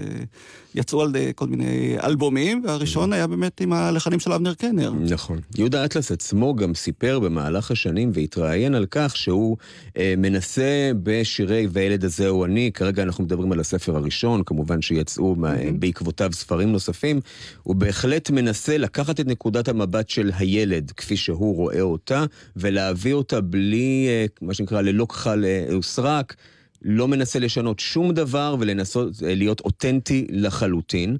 [0.74, 4.92] יצאו על כל מיני אלבומים, והראשון היה באמת עם הלחנים של אבנר קנר.
[4.92, 5.40] נכון.
[5.58, 9.56] יהודה אטלס עצמו גם סיפר במהלך השנים והתראיין על כך שהוא
[9.96, 15.36] אה, מנסה בשירי "והילד הזה הוא אני", כרגע אנחנו מדברים על הספר הראשון, כמובן שיצאו
[15.36, 15.72] mm-hmm.
[15.78, 17.20] בעקבותיו ספרים נוספים,
[17.62, 22.24] הוא בהחלט מנסה לקחת את נקודת המבט של הילד, כפי שהוא רואה אותה,
[22.56, 26.34] ולהביא אותה בלי, אה, מה שנקרא, ללא כחל אה, וסרק.
[26.84, 31.16] לא מנסה לשנות שום דבר ולנסות אה, להיות אותנטי לחלוטין.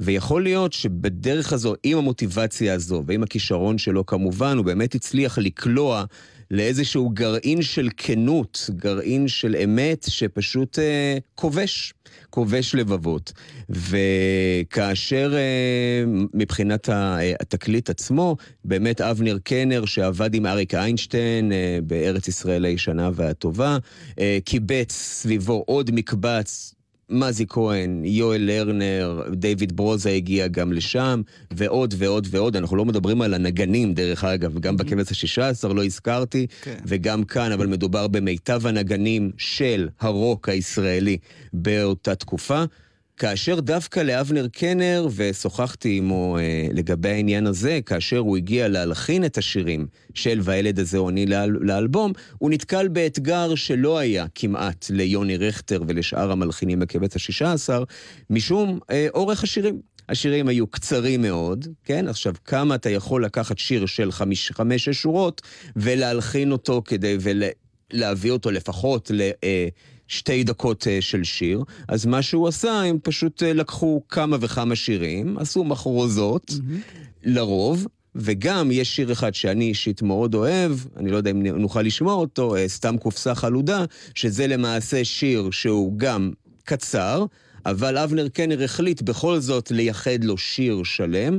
[0.00, 6.04] ויכול להיות שבדרך הזו, עם המוטיבציה הזו ועם הכישרון שלו כמובן, הוא באמת הצליח לקלוע
[6.50, 11.94] לאיזשהו גרעין של כנות, גרעין של אמת, שפשוט אה, כובש,
[12.30, 13.32] כובש לבבות.
[13.68, 16.04] וכאשר אה,
[16.34, 16.88] מבחינת
[17.40, 23.78] התקליט עצמו, באמת אבנר קנר, שעבד עם אריק איינשטיין אה, בארץ ישראל הישנה והטובה,
[24.18, 26.74] אה, קיבץ סביבו עוד מקבץ
[27.10, 32.56] מזי כהן, יואל לרנר, דיוויד ברוזה הגיע גם לשם, ועוד ועוד ועוד.
[32.56, 36.76] אנחנו לא מדברים על הנגנים, דרך אגב, גם בכבש השישה עשר לא הזכרתי, כן.
[36.86, 41.18] וגם כאן, אבל מדובר במיטב הנגנים של הרוק הישראלי
[41.52, 42.64] באותה תקופה.
[43.16, 49.38] כאשר דווקא לאבנר קנר, ושוחחתי עמו אה, לגבי העניין הזה, כאשר הוא הגיע להלחין את
[49.38, 55.82] השירים של והילד הזה עוני לאל, לאלבום, הוא נתקל באתגר שלא היה כמעט ליוני רכטר
[55.88, 57.84] ולשאר המלחינים בקבץ השישה עשר,
[58.30, 59.94] משום אה, אורך השירים.
[60.08, 62.08] השירים היו קצרים מאוד, כן?
[62.08, 65.42] עכשיו, כמה אתה יכול לקחת שיר של חמש, חמש שורות
[65.76, 69.30] ולהלחין אותו כדי ולהביא אותו לפחות ל...
[69.44, 69.68] אה,
[70.08, 74.76] שתי דקות אה, של שיר, אז מה שהוא עשה, הם פשוט אה, לקחו כמה וכמה
[74.76, 76.94] שירים, עשו מחרוזות, mm-hmm.
[77.24, 82.14] לרוב, וגם יש שיר אחד שאני אישית מאוד אוהב, אני לא יודע אם נוכל לשמוע
[82.14, 86.32] אותו, אה, סתם קופסה חלודה, שזה למעשה שיר שהוא גם
[86.64, 87.24] קצר,
[87.66, 91.38] אבל אבנר קנר החליט בכל זאת לייחד לו שיר שלם.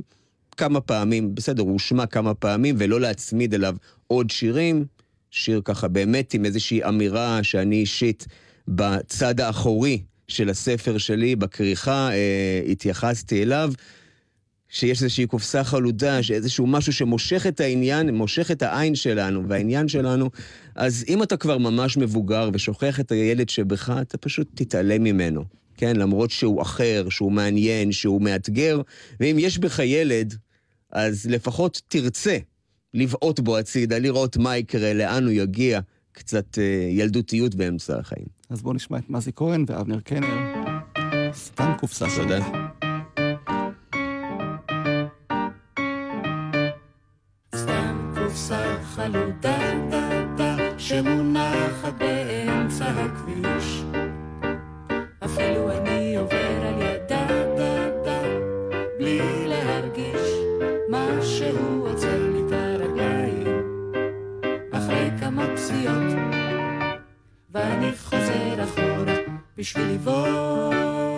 [0.57, 3.75] כמה פעמים, בסדר, הוא הושמע כמה פעמים, ולא להצמיד אליו
[4.07, 4.85] עוד שירים.
[5.31, 8.25] שיר ככה באמת עם איזושהי אמירה שאני אישית
[8.67, 13.73] בצד האחורי של הספר שלי, בכריכה, אה, התייחסתי אליו.
[14.69, 20.29] שיש איזושהי קופסה חלודה, שאיזשהו משהו שמושך את העניין, מושך את העין שלנו והעניין שלנו,
[20.75, 25.43] אז אם אתה כבר ממש מבוגר ושוכח את הילד שבך, אתה פשוט תתעלם ממנו,
[25.77, 25.95] כן?
[25.95, 28.81] למרות שהוא אחר, שהוא מעניין, שהוא מאתגר,
[29.19, 30.35] ואם יש בך ילד,
[30.91, 32.37] אז לפחות תרצה
[32.93, 35.79] לבעוט בו הצידה, לראות מה יקרה, לאן הוא יגיע,
[36.11, 38.34] קצת אה, ילדותיות באמצע החיים.
[38.49, 40.27] אז בואו נשמע את מזי כהן ואבנר קנר.
[41.33, 42.05] סתם קופסה.
[42.15, 42.39] תודה.
[48.95, 49.75] חלודה
[50.77, 53.83] שמונחת באמצע הכביש.
[55.25, 57.27] אפילו אני עובר על ידה
[58.99, 60.31] בלי להרגיש
[60.89, 63.61] משהו עוצר לי את הרגליים
[64.71, 66.34] אחרי כמה פסיעות
[67.55, 69.15] ואני חוזר אחורה
[69.57, 71.14] בשביל לבעוט.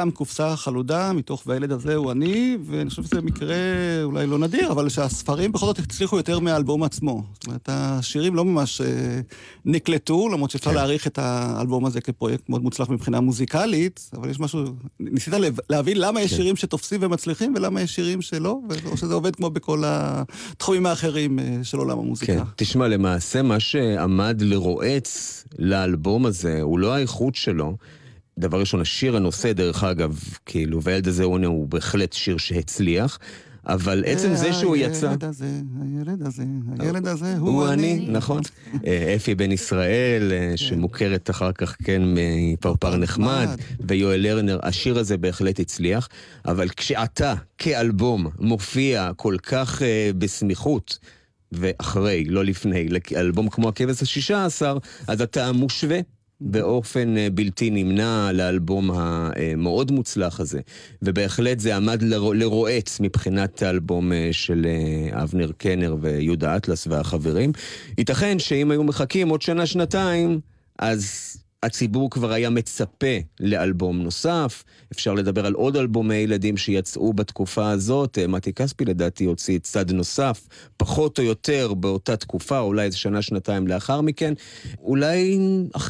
[0.00, 3.56] סתם קופסה חלודה מתוך והילד הזה הוא אני, ואני חושב שזה מקרה
[4.02, 7.22] אולי לא נדיר, אבל שהספרים בכל זאת הצליחו יותר מהאלבום עצמו.
[7.34, 9.20] זאת אומרת, השירים לא ממש אה,
[9.64, 10.76] נקלטו, למרות שאפשר כן.
[10.76, 14.64] להעריך את האלבום הזה כפרויקט מאוד מוצלח מבחינה מוזיקלית, אבל יש משהו,
[15.00, 15.34] ניסית
[15.70, 16.36] להבין למה יש כן.
[16.36, 21.58] שירים שתופסים ומצליחים ולמה יש שירים שלא, או שזה עובד כמו בכל התחומים האחרים אה,
[21.62, 22.34] של עולם המוזיקה.
[22.34, 27.76] כן, תשמע, למעשה מה שעמד לרועץ לאלבום הזה הוא לא האיכות שלו.
[28.38, 33.18] דבר ראשון, השיר הנושא, דרך אגב, כאילו, והילד הזה הוא בהחלט שיר שהצליח.
[33.66, 35.08] אבל עצם זה שהוא יצא...
[35.08, 35.46] הילד הזה,
[35.82, 36.44] הילד הזה,
[36.78, 38.06] הילד הזה, הוא אני.
[38.08, 38.40] נכון.
[38.86, 40.56] אה, אפי בן ישראל, אה, כן.
[40.56, 43.48] שמוכרת אחר כך, כן, מפרפר נחמד,
[43.80, 46.08] ויואל לרנר, השיר הזה בהחלט הצליח,
[46.46, 50.98] אבל כשאתה, כאלבום, מופיע כל כך אה, בסמיכות,
[51.52, 56.00] ואחרי, לא לפני, לאלבום כמו הכבש השישה עשר, אז אתה מושווה
[56.40, 60.60] באופן אה, בלתי נמנע לאלבום המאוד מוצלח הזה.
[61.02, 62.02] ובהחלט זה עמד
[62.34, 67.52] לרועץ מבחינת האלבום אה, של אה, אבנר קנר ויהודה אטלס והחברים.
[67.98, 70.40] ייתכן שאם היו מחכים עוד שנה-שנתיים,
[70.78, 77.70] אז הציבור כבר היה מצפה לאלבום נוסף, אפשר לדבר על עוד אלבומי ילדים שיצאו בתקופה
[77.70, 82.96] הזאת, אה, מתי כספי לדעתי הוציא צד נוסף, פחות או יותר באותה תקופה, אולי איזה
[82.96, 84.34] שנה-שנתיים לאחר מכן.
[84.82, 85.38] אולי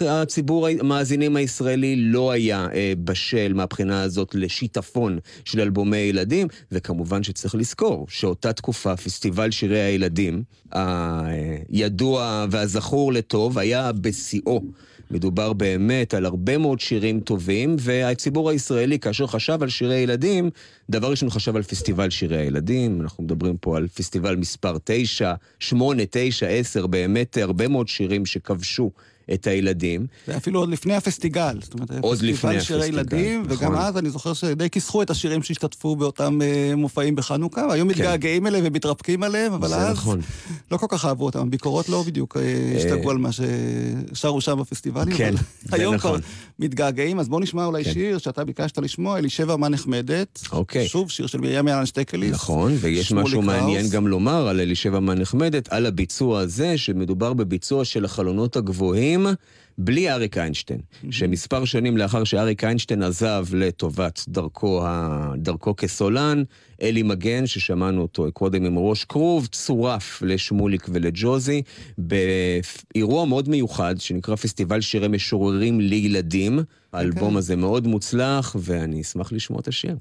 [0.09, 7.55] הציבור, המאזינים הישראלי לא היה אה, בשל מהבחינה הזאת לשיטפון של אלבומי ילדים, וכמובן שצריך
[7.55, 10.43] לזכור שאותה תקופה, פסטיבל שירי הילדים,
[10.73, 14.62] הידוע והזכור לטוב, היה בשיאו.
[15.11, 20.50] מדובר באמת על הרבה מאוד שירים טובים, והציבור הישראלי, כאשר חשב על שירי ילדים,
[20.90, 26.02] דבר ראשון חשב על פסטיבל שירי הילדים, אנחנו מדברים פה על פסטיבל מספר 9, 8,
[26.11, 28.90] 9, 10, באמת הרבה מאוד שירים שכבשו
[29.35, 30.07] את הילדים.
[30.26, 31.59] זה אפילו עוד לפני הפסטיגל.
[31.62, 33.57] זאת אומרת, עוד לפני הפסטיגל, שירי ילדים, נכון.
[33.57, 37.95] וגם אז אני זוכר שדי כיסחו את השירים שהשתתפו באותם uh, מופעים בחנוכה, והיום כן.
[37.95, 40.20] מתגעגעים אליהם ומתרפקים עליהם, אבל אז נכון.
[40.70, 41.39] לא כל כך אהבו אותם.
[41.39, 42.41] הביקורות לא בדיוק uh,
[42.76, 45.35] השתגעו על מה ששרו שם בפסטיבלים, כן,
[45.70, 46.20] אבל היום נכון.
[46.20, 46.28] כבר
[46.59, 47.20] מתגעגעים.
[47.20, 47.93] אז בואו נשמע אולי כן.
[47.93, 50.43] שיר שאתה ביקשת לשמוע, אלישבע מה נחמדת.
[50.53, 50.89] אוקיי.
[50.89, 52.33] שוב, שיר של מרים יאלן שטקליס.
[52.33, 57.85] נכון, ויש משהו מעניין גם לומר על אלישבע מה נחמדת, על הביצוע הזה, שמדובר בביצוע
[57.85, 59.20] של החלונות הגבוהים.
[59.79, 64.85] בלי אריק איינשטיין, שמספר שנים לאחר שאריק איינשטיין עזב לטובת דרכו,
[65.37, 66.43] דרכו כסולן,
[66.83, 71.62] אלי מגן, ששמענו אותו קודם עם ראש כרוב, צורף לשמוליק ולג'וזי,
[71.99, 76.59] באירוע מאוד מיוחד, שנקרא פסטיבל שירי משוררים לילדים.
[76.59, 76.62] Okay.
[76.93, 77.39] האלבום אוקיי.
[77.39, 79.97] הזה מאוד מוצלח, ואני אשמח לשמוע את השיר.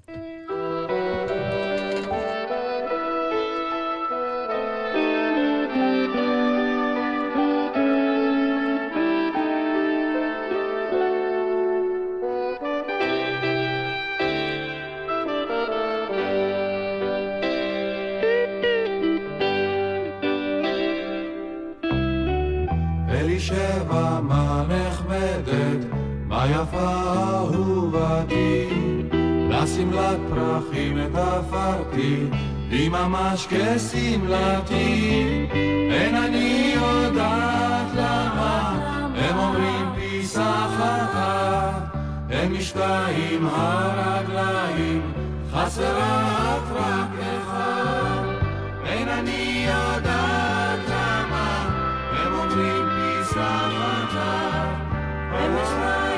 [32.72, 35.48] היא ממש כשמלתי,
[35.92, 38.80] אין אני יודעת למה,
[39.16, 41.96] הם אומרים פיסח אחת,
[42.30, 45.02] הם משתאים הרגליים,
[45.54, 48.24] חסרה רק אחד,
[48.86, 51.70] אין אני יודעת למה,
[52.12, 54.68] הם אומרים פיסח אחת,
[55.32, 56.09] הם משתאים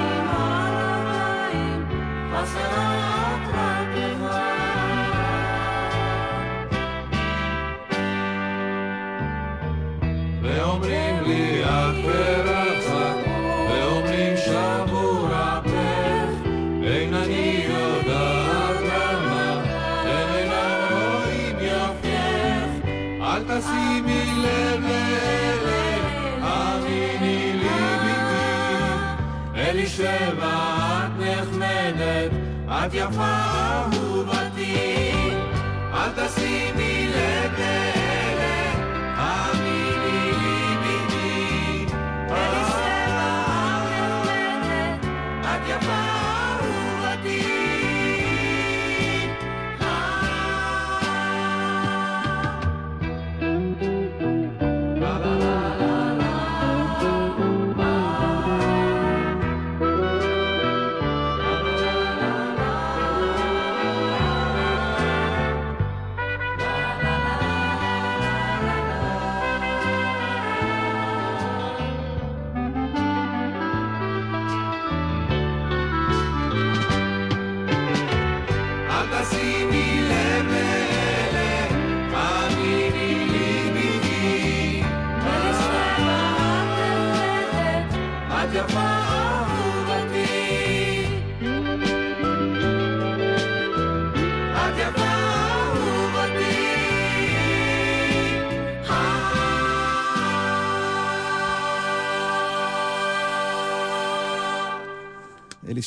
[32.88, 34.41] נחמדת,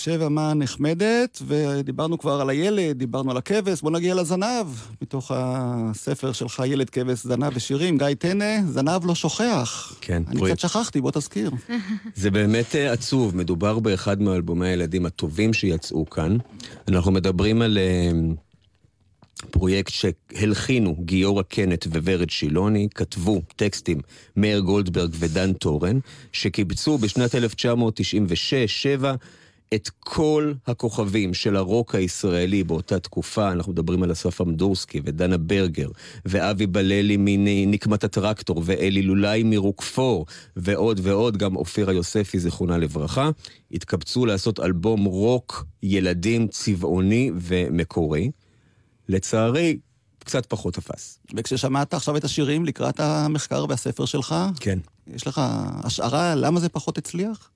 [0.09, 4.67] אלישבע מן נחמדת, ודיברנו כבר על הילד, דיברנו על הכבש, בוא נגיע לזנב,
[5.03, 9.97] מתוך הספר שלך, ילד, כבש, זנב ושירים, גיא טנא, זנב לא שוכח.
[10.01, 10.23] כן.
[10.29, 10.59] אני פרויקט.
[10.59, 11.51] קצת שכחתי, בוא תזכיר.
[12.15, 16.37] זה באמת אה, עצוב, מדובר באחד מאלבומי הילדים הטובים שיצאו כאן.
[16.89, 18.11] אנחנו מדברים על אה,
[19.51, 24.01] פרויקט שהלחינו גיורא קנט וורד שילוני, כתבו טקסטים
[24.37, 25.99] מאיר גולדברג ודן טורן,
[26.33, 27.39] שקיבצו בשנת 1996-7
[29.75, 35.89] את כל הכוכבים של הרוק הישראלי באותה תקופה, אנחנו מדברים על אסף אמדורסקי ודנה ברגר,
[36.25, 43.31] ואבי בללי מנקמת הטרקטור, ואלי לולאי מרוקפור, ועוד ועוד, גם אופירה יוספי, זיכרונה לברכה,
[43.73, 48.31] התקבצו לעשות אלבום רוק ילדים צבעוני ומקורי.
[49.09, 49.79] לצערי,
[50.19, 51.19] קצת פחות תפס.
[51.37, 54.79] וכששמעת עכשיו את השירים לקראת המחקר והספר שלך, כן.
[55.07, 55.41] יש לך
[55.85, 57.51] השערה למה זה פחות הצליח?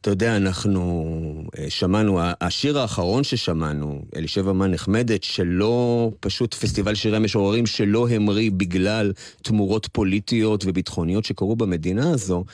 [0.00, 7.18] אתה יודע, אנחנו אה, שמענו, השיר האחרון ששמענו, אלישבע מן נחמדת, שלא, פשוט פסטיבל שירי
[7.18, 12.44] משוררים שלא המריא בגלל תמורות פוליטיות וביטחוניות שקרו במדינה הזו.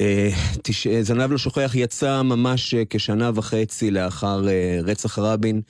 [0.00, 0.30] אה,
[0.62, 0.86] תש...
[0.86, 4.42] זנב לא שוכח יצא ממש אה, כשנה וחצי לאחר
[4.84, 5.60] רצח רבין.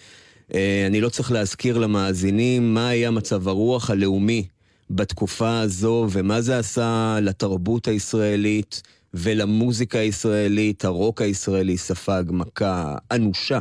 [0.86, 4.46] אני לא צריך להזכיר למאזינים מה היה מצב הרוח הלאומי
[4.90, 8.82] בתקופה הזו ומה זה עשה לתרבות הישראלית.
[9.14, 13.58] ולמוזיקה הישראלית, הרוק הישראלי ספג מכה אנושה.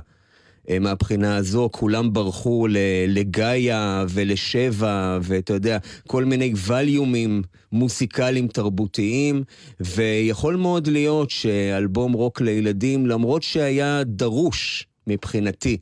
[0.69, 2.67] אה, מהבחינה הזו, כולם ברחו
[3.07, 5.77] לגאיה ולשבע, ואתה יודע,
[6.07, 7.41] כל מיני ווליומים
[7.71, 9.43] מוסיקליים תרבותיים,
[9.79, 15.77] ויכול מאוד להיות שאלבום רוק לילדים, למרות שהיה דרוש מבחינתי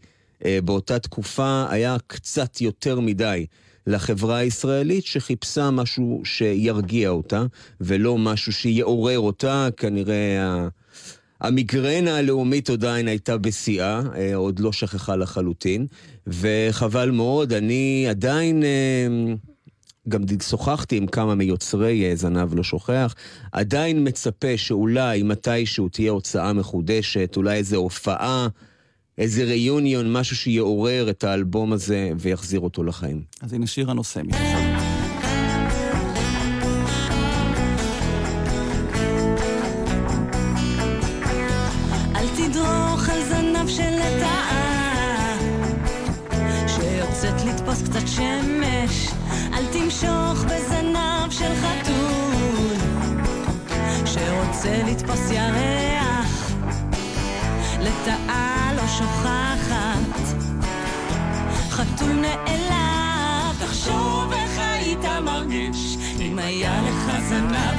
[0.45, 3.45] אה, באותה תקופה, היה קצת יותר מדי.
[3.87, 7.43] לחברה הישראלית שחיפשה משהו שירגיע אותה,
[7.81, 9.67] ולא משהו שיעורר אותה.
[9.77, 10.67] כנראה
[11.41, 15.87] המיגרנה הלאומית עדיין הייתה בשיאה, אה, עוד לא שכחה לחלוטין,
[16.27, 18.63] וחבל מאוד, אני עדיין...
[18.63, 19.07] אה,
[20.09, 23.15] גם שוחחתי עם כמה מיוצרי אה, זנב לא שוכח,
[23.51, 28.47] עדיין מצפה שאולי מתישהו תהיה הוצאה מחודשת, אולי איזו הופעה
[29.17, 33.21] איזה ריוניון, משהו שיעורר את האלבום הזה ויחזיר אותו לחיים.
[33.41, 34.21] אז הנה שיר הנושא
[67.31, 67.77] נה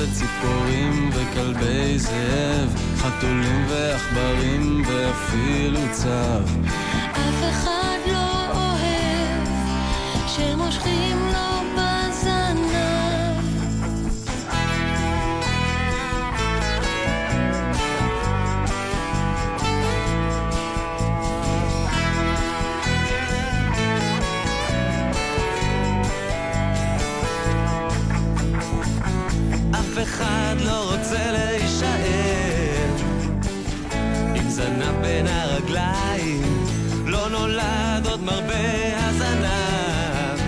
[0.00, 6.42] וציפורים וכלבי זאב חתולים ועכברים ואפילו צב.
[7.12, 9.48] אף אחד לא אוהב
[10.26, 11.49] שמושכים לו
[38.10, 40.40] עוד מרבה הזנב,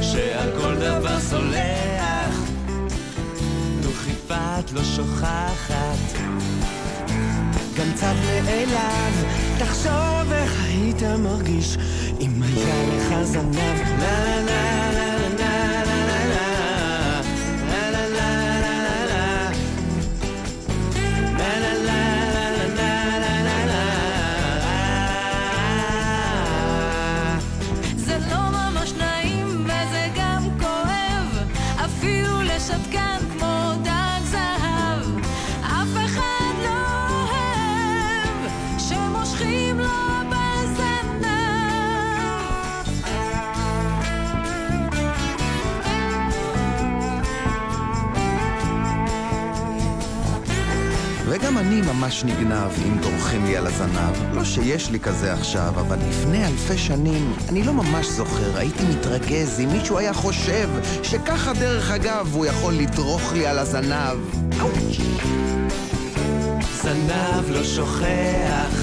[0.00, 2.40] שעל כל דבר סולח,
[3.82, 6.18] דוכיפת לא שוכחת.
[7.76, 9.24] גם קצת נעלב,
[9.58, 11.76] תחשוב איך היית מרגיש
[12.20, 13.56] אם היה לך זנב.
[13.98, 14.79] לה לה לה
[52.00, 54.34] ממש נגנב אם דורכים לי על הזנב.
[54.34, 59.60] לא שיש לי כזה עכשיו, אבל לפני אלפי שנים, אני לא ממש זוכר, הייתי מתרגז
[59.60, 60.68] אם מישהו היה חושב
[61.02, 64.18] שככה דרך אגב הוא יכול לדרוך לי על הזנב.
[64.60, 64.96] אאוץ'.
[66.60, 68.74] הזנב לא שוכח,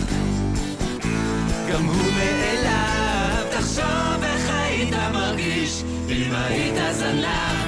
[1.72, 3.45] גם הוא מאליו.
[3.51, 7.66] תחשוב איך היית מרגיש אם היית זנב.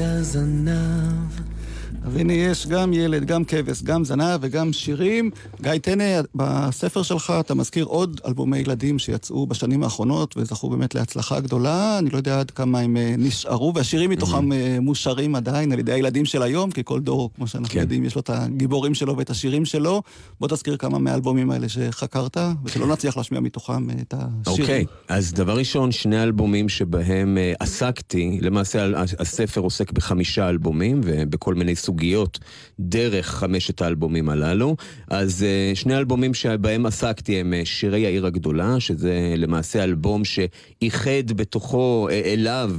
[0.00, 1.09] היית זנב
[2.10, 5.30] אז הנה יש גם ילד, גם כבש, גם זנב וגם שירים.
[5.62, 11.40] גיא טנא, בספר שלך אתה מזכיר עוד אלבומי ילדים שיצאו בשנים האחרונות וזכו באמת להצלחה
[11.40, 11.98] גדולה.
[11.98, 15.92] אני לא יודע עד כמה הם אה, נשארו, והשירים מתוכם אה, מושרים עדיין על ידי
[15.92, 17.80] הילדים של היום, כי כל דור, כמו שאנחנו כן.
[17.80, 20.02] יודעים, יש לו את הגיבורים שלו ואת השירים שלו.
[20.40, 24.62] בוא תזכיר כמה מהאלבומים האלה שחקרת, ושלא נצליח להשמיע מתוכם אה, את השירים.
[24.62, 28.86] אוקיי, אז דבר ראשון, שני אלבומים שבהם עסקתי, למעשה
[29.18, 32.38] הספר עוסק בחמישה אלבומים ובכל מיני סוגיות
[32.80, 34.76] דרך חמשת האלבומים הללו.
[35.10, 41.32] אז אה, שני אלבומים שבהם עסקתי הם אה, שירי העיר הגדולה, שזה למעשה אלבום שאיחד
[41.36, 42.70] בתוכו אה, אליו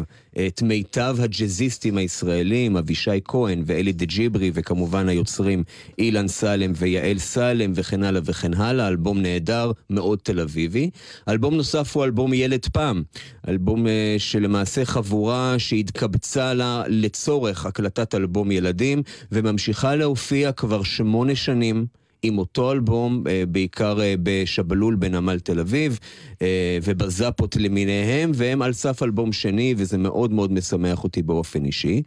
[0.47, 5.63] את מיטב הג'אזיסטים הישראלים, אבישי כהן ואלי דה ג'יברי, וכמובן היוצרים
[5.97, 10.89] אילן סלם ויעל סלם וכן הלאה וכן הלאה, אלבום נהדר, מאוד תל אביבי.
[11.29, 13.03] אלבום נוסף הוא אלבום ילד פעם,
[13.47, 22.00] אלבום אה, שלמעשה חבורה שהתקבצה לה לצורך הקלטת אלבום ילדים, וממשיכה להופיע כבר שמונה שנים.
[22.23, 25.99] עם אותו אלבום, אה, בעיקר אה, בשבלול בנמל תל אביב,
[26.41, 32.01] אה, ובזאפות למיניהם, והם על סף אלבום שני, וזה מאוד מאוד משמח אותי באופן אישי.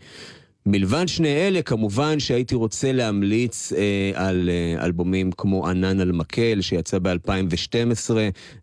[0.67, 6.61] מלבד שני אלה, כמובן שהייתי רוצה להמליץ אה, על אה, אלבומים כמו ענן על מקל,
[6.61, 8.11] שיצא ב-2012,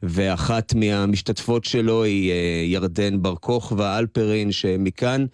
[0.03, 2.35] ואחת מהמשתתפות שלו היא אה,
[2.65, 5.25] ירדן בר כוכבא אלפרין, שמכאן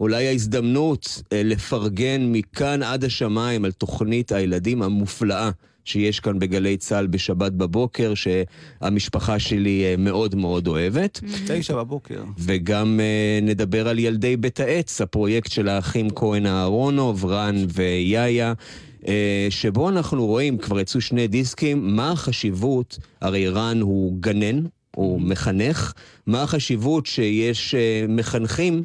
[0.00, 5.50] אולי ההזדמנות אה, לפרגן מכאן עד השמיים על תוכנית הילדים המופלאה.
[5.84, 11.20] שיש כאן בגלי צה"ל בשבת בבוקר, שהמשפחה שלי אה, מאוד מאוד אוהבת.
[11.46, 12.22] תשע בבוקר.
[12.38, 18.52] וגם uh, נדבר על ילדי בית העץ, הפרויקט של האחים כהן אהרונוב, רן ויאיה,
[19.50, 24.64] שבו אנחנו רואים, כבר יצאו שני דיסקים, מה החשיבות, הרי רן הוא גנן,
[24.96, 25.92] הוא מחנך,
[26.26, 27.74] מה החשיבות שיש
[28.08, 28.84] מחנכים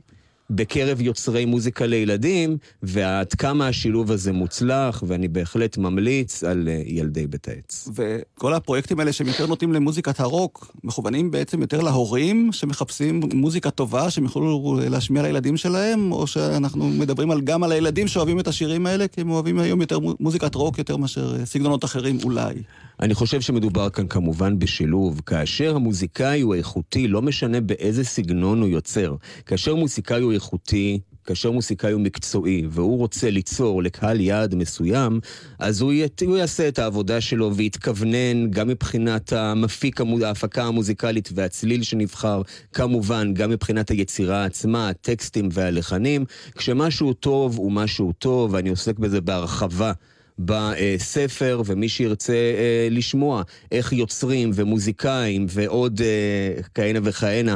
[0.50, 7.28] בקרב יוצרי מוזיקה לילדים, ועד כמה השילוב הזה מוצלח, ואני בהחלט ממליץ על uh, ילדי
[7.28, 7.90] בית העץ.
[7.96, 14.10] וכל הפרויקטים האלה שהם יותר נוטים למוזיקת הרוק, מכוונים בעצם יותר להורים שמחפשים מוזיקה טובה
[14.10, 18.86] שהם יוכלו להשמיע לילדים שלהם, או שאנחנו מדברים על, גם על הילדים שאוהבים את השירים
[18.86, 22.54] האלה, כי הם אוהבים היום יותר מו- מוזיקת רוק יותר מאשר אה, סגנונות אחרים אולי.
[23.02, 25.22] אני חושב שמדובר כאן כמובן בשילוב.
[25.26, 29.16] כאשר המוזיקאי הוא איכותי, לא משנה באיזה סגנון הוא יוצר.
[29.46, 35.20] כאשר מוזיקאי הוא איכותי, כאשר מוזיקאי הוא מקצועי, והוא רוצה ליצור לקהל יעד מסוים,
[35.60, 41.84] אז הוא, ית, הוא יעשה את העבודה שלו ויתכוונן גם מבחינת המפיק, ההפקה המוזיקלית והצליל
[41.84, 42.42] שנבחר,
[42.74, 46.26] כמובן גם מבחינת היצירה עצמה, הטקסטים והלחנים.
[46.56, 49.92] כשמשהו טוב הוא משהו טוב, ואני עוסק בזה בהרחבה.
[50.40, 57.56] בספר, ומי שירצה אה, לשמוע איך יוצרים ומוזיקאים ועוד אה, כהנה וכהנה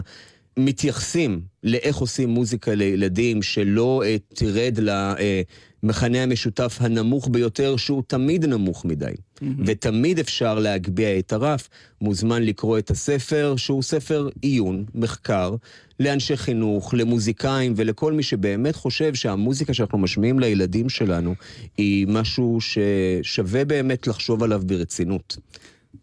[0.58, 4.80] מתייחסים לאיך עושים מוזיקה לילדים, שלא אה, תרד
[5.84, 9.14] למכנה המשותף הנמוך ביותר, שהוא תמיד נמוך מדי.
[9.66, 11.70] ותמיד אפשר להגביה את הרף,
[12.02, 15.56] מוזמן לקרוא את הספר, שהוא ספר עיון, מחקר,
[16.00, 21.36] לאנשי חינוך, למוזיקאים ולכל מי שבאמת חושב שהמוזיקה שאנחנו משמיעים לילדים שלנו
[21.78, 25.38] היא משהו ששווה באמת לחשוב עליו ברצינות.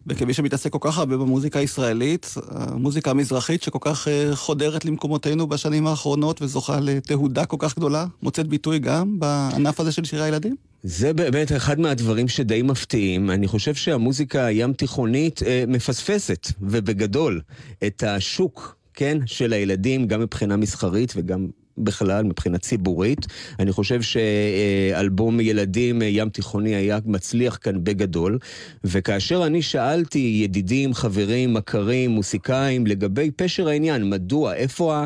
[0.07, 5.87] וכמי שמתעסק כל כך הרבה במוזיקה הישראלית, המוזיקה המזרחית שכל כך אה, חודרת למקומותינו בשנים
[5.87, 10.57] האחרונות וזוכה לתהודה כל כך גדולה, מוצאת ביטוי גם בענף הזה של שירי הילדים?
[10.83, 13.31] זה באמת אחד מהדברים שדי מפתיעים.
[13.31, 17.41] אני חושב שהמוזיקה הים תיכונית אה, מפספסת, ובגדול,
[17.87, 21.49] את השוק, כן, של הילדים, גם מבחינה מסחרית וגם
[21.79, 23.27] בכלל, מבחינה ציבורית.
[23.59, 28.39] אני חושב שאלבום ילדים אה, ים תיכוני היה מצליח כאן בגדול,
[28.85, 35.05] וכאשר אני שאלתי ידידים, חברים, מכרים, מוסיקאים, לגבי פשר העניין, מדוע, איפה ה...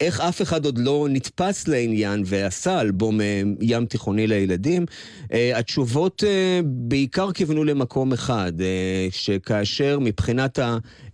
[0.00, 4.86] איך אף אחד עוד לא נתפס לעניין ועשה אלבום אה, ים תיכוני לילדים,
[5.32, 6.22] אה, התשובות
[6.64, 8.52] בעיקר כיוונו למקום אחד,
[9.10, 10.58] שכאשר מבחינת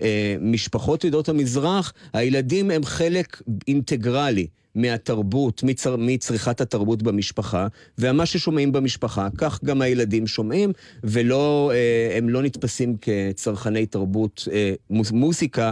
[0.01, 4.47] המשפחות עדות המזרח, הילדים הם חלק אינטגרלי.
[4.75, 7.67] מהתרבות, מצר, מצריכת התרבות במשפחה,
[7.99, 10.73] ומה ששומעים במשפחה, כך גם הילדים שומעים,
[11.05, 15.71] ולא, אה, הם לא נתפסים כצרכני תרבות, אה, מוזיקה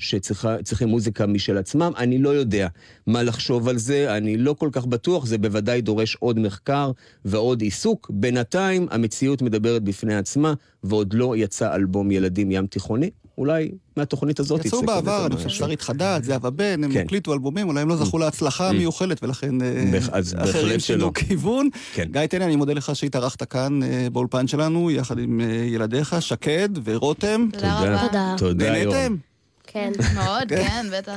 [0.00, 1.92] שצריכים מוזיקה משל עצמם.
[1.96, 2.68] אני לא יודע
[3.06, 6.90] מה לחשוב על זה, אני לא כל כך בטוח, זה בוודאי דורש עוד מחקר
[7.24, 8.10] ועוד עיסוק.
[8.14, 13.10] בינתיים המציאות מדברת בפני עצמה, ועוד לא יצא אלבום ילדים ים תיכוני.
[13.40, 17.00] אולי מהתוכנית הזאת יצאו בעבר, אני חושב שרית חדד, זהבה בן, הם כן.
[17.00, 19.98] הקליטו אלבומים, אולי הם לא זכו להצלחה המיוחלת, ולכן אה,
[20.36, 21.12] אחרים שינו.
[21.28, 21.68] כיוון.
[21.94, 22.08] כן.
[22.10, 26.68] גיא טנא, אני מודה לך שהתארחת כאן אה, באולפן שלנו, יחד עם אה, ילדיך, שקד
[26.84, 27.48] ורותם.
[27.52, 28.34] תודה רבה.
[28.38, 28.78] תודה.
[28.78, 29.29] יורם.
[29.72, 29.92] כן.
[30.16, 31.16] מאוד, כן, בטח.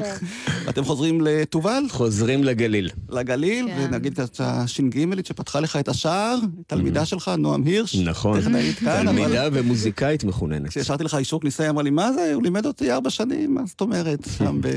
[0.65, 1.83] ואתם חוזרים לתובל?
[1.89, 2.89] חוזרים לגליל.
[3.09, 3.87] לגליל, כן.
[3.89, 6.37] ונגיד את הש"ג שפתחה לך את השער,
[6.67, 7.95] תלמידה שלך, נועם הירש.
[7.95, 8.41] נכון.
[8.79, 10.69] תלמידה ומוזיקאית מחוננת.
[10.69, 12.33] כשהשארתי לך אישור כניסה, היא אמרה לי, מה זה?
[12.33, 14.27] הוא לימד אותי ארבע שנים, מה זאת אומרת?
[14.37, 14.67] שם ב...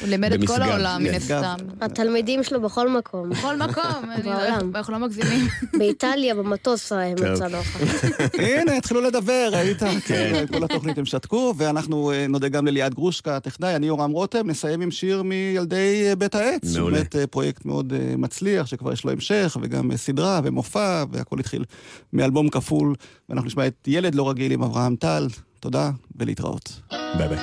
[0.00, 1.16] הוא לימד את כל העולם, מן כן.
[1.16, 1.56] הסתם.
[1.80, 3.30] התלמידים שלו בכל מקום.
[3.30, 3.84] בכל מקום,
[4.24, 4.70] בעולם.
[4.74, 5.46] אנחנו לא מגזימים.
[5.78, 7.26] באיטליה, במטוס הם טוב.
[7.26, 8.04] מצאנו אותך.
[8.34, 9.78] הנה, התחילו לדבר, ראית?
[9.78, 9.98] כן.
[10.00, 14.50] כן, כל התוכנית הם שתקו, ואנחנו אה, נודה גם לליעד גרושקה, הטכנאי, אני יורם רותם,
[14.50, 16.76] נסיים עם שיר מילדי אה, בית העץ.
[16.76, 16.96] מעולה.
[16.96, 21.64] באמת אה, פרויקט מאוד אה, מצליח, שכבר יש לו המשך, וגם סדרה ומופע, והכל התחיל
[22.12, 22.94] מאלבום כפול,
[23.28, 25.26] ואנחנו נשמע את ילד לא רגיל עם אברהם טל.
[25.60, 26.80] תודה, ולהתראות.
[27.18, 27.38] ביי ביי.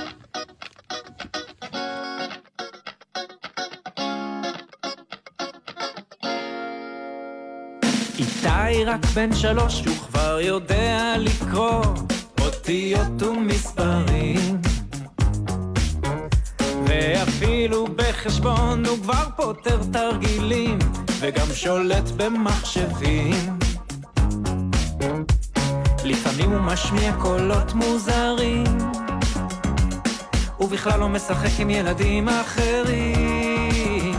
[8.19, 11.83] איתי רק בן שלוש, הוא כבר יודע לקרוא
[12.39, 14.64] אותיות ומספרים.
[16.95, 20.79] ואפילו בחשבון הוא כבר פותר תרגילים,
[21.19, 23.57] וגם שולט במחשבים.
[26.03, 28.77] לפעמים הוא משמיע קולות מוזרים,
[30.59, 34.15] ובכלל לא משחק עם ילדים אחרים.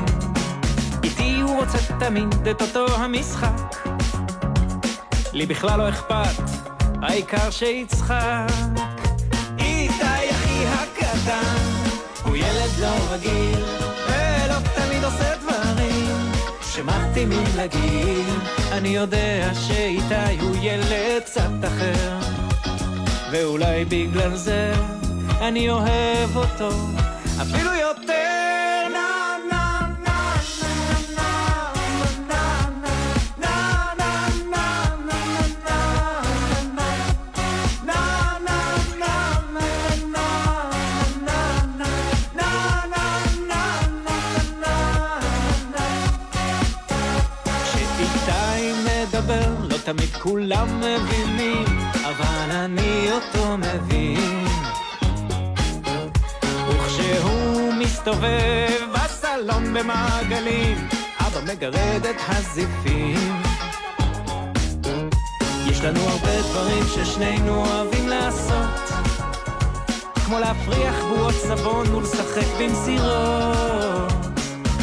[1.04, 3.86] איתי הוא רוצה תמיד את אותו המשחק,
[5.32, 6.42] לי בכלל לא אכפת,
[7.02, 8.95] העיקר שיצחק.
[12.80, 13.64] לא רגיל,
[14.08, 18.26] ולא תמיד עושה דברים שמתאימים לגיל.
[18.72, 22.18] אני יודע שאיתי הוא ילד קצת אחר,
[23.30, 24.72] ואולי בגלל זה
[25.40, 26.70] אני אוהב אותו
[27.42, 27.65] אפילו
[50.26, 51.64] כולם מבינים,
[52.04, 54.46] אבל אני אותו מבין.
[56.68, 63.42] וכשהוא מסתובב בסלון במעגלים, אבא מגרד את הזיפים.
[65.66, 68.90] יש לנו הרבה דברים ששנינו אוהבים לעשות,
[70.24, 74.12] כמו להפריח בועות סבון ולשחק במסירות.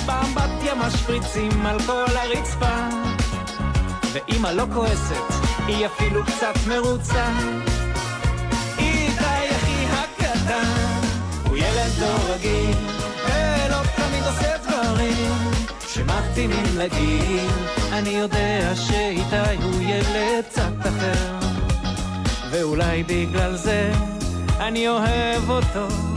[0.05, 3.02] באמבטיה משפריצים על כל הרצפה,
[4.13, 5.33] ואמא לא כועסת,
[5.67, 7.25] היא אפילו קצת מרוצה.
[8.77, 11.01] איתי אחי הקטן,
[11.49, 12.77] הוא ילד לא רגיל,
[13.25, 15.31] ולא תמיד עושה דברים
[15.87, 17.49] שמתאימים לגיל.
[17.91, 21.39] אני יודע שאיתי הוא ילד קצת אחר,
[22.51, 23.91] ואולי בגלל זה
[24.59, 26.12] אני אוהב אותו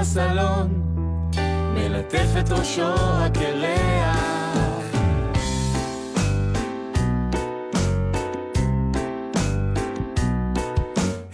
[0.00, 0.68] בסלון,
[1.74, 4.16] מלטף את ראשו הקרח.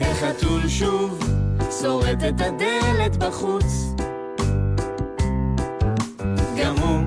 [0.00, 1.20] החתול שוב
[1.80, 3.94] שורט את הדלת בחוץ.
[6.58, 7.04] גם הוא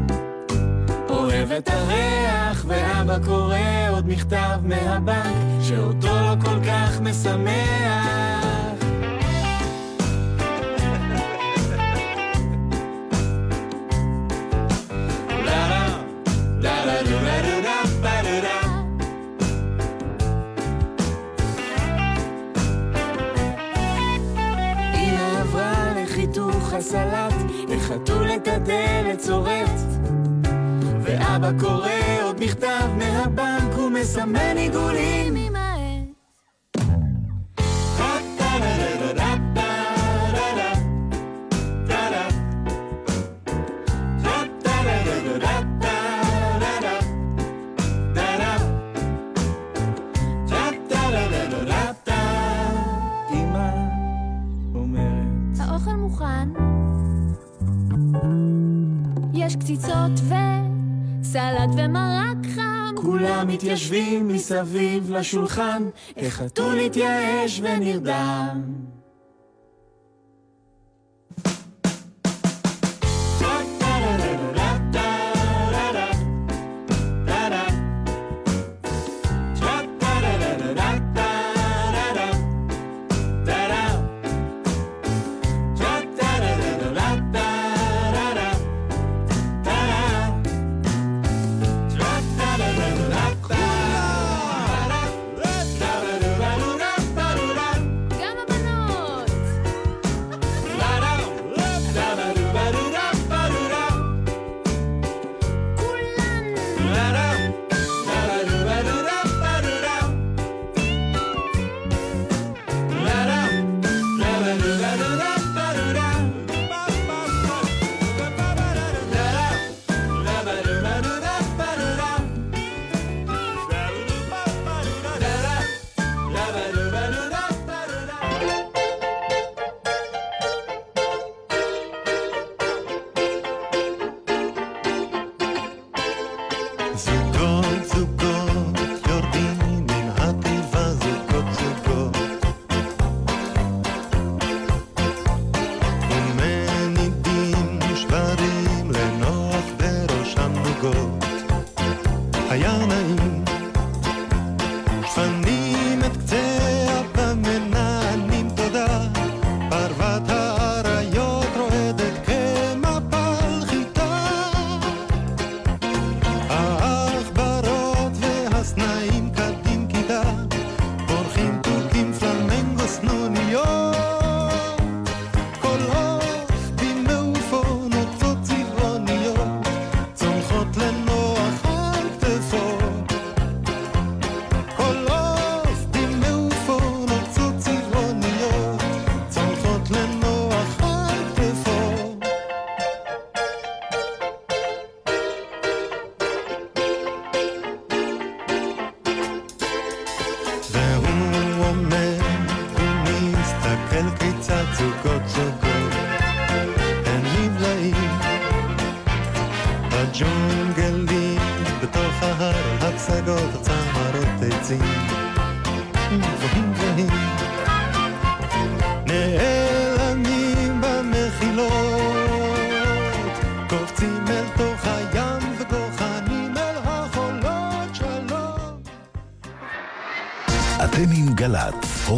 [1.10, 3.58] אוהב את הריח, ואבא קורא
[3.90, 8.69] עוד מכתב מהבנק, שאותו לא כל כך משמח.
[29.30, 29.80] צורט,
[31.02, 31.90] ואבא קורא
[32.24, 35.49] עוד מכתב מהבנק, ומסמן עיגולים.
[64.62, 68.62] מסביב לשולחן, איך חתול התייאש ונרדם.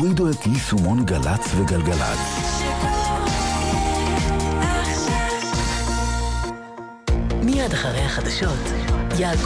[0.02, 2.20] הורידו את יישומון גל"צ וגלגל"צ.
[7.44, 8.60] מיד אחרי החדשות,
[9.20, 9.42] יעקב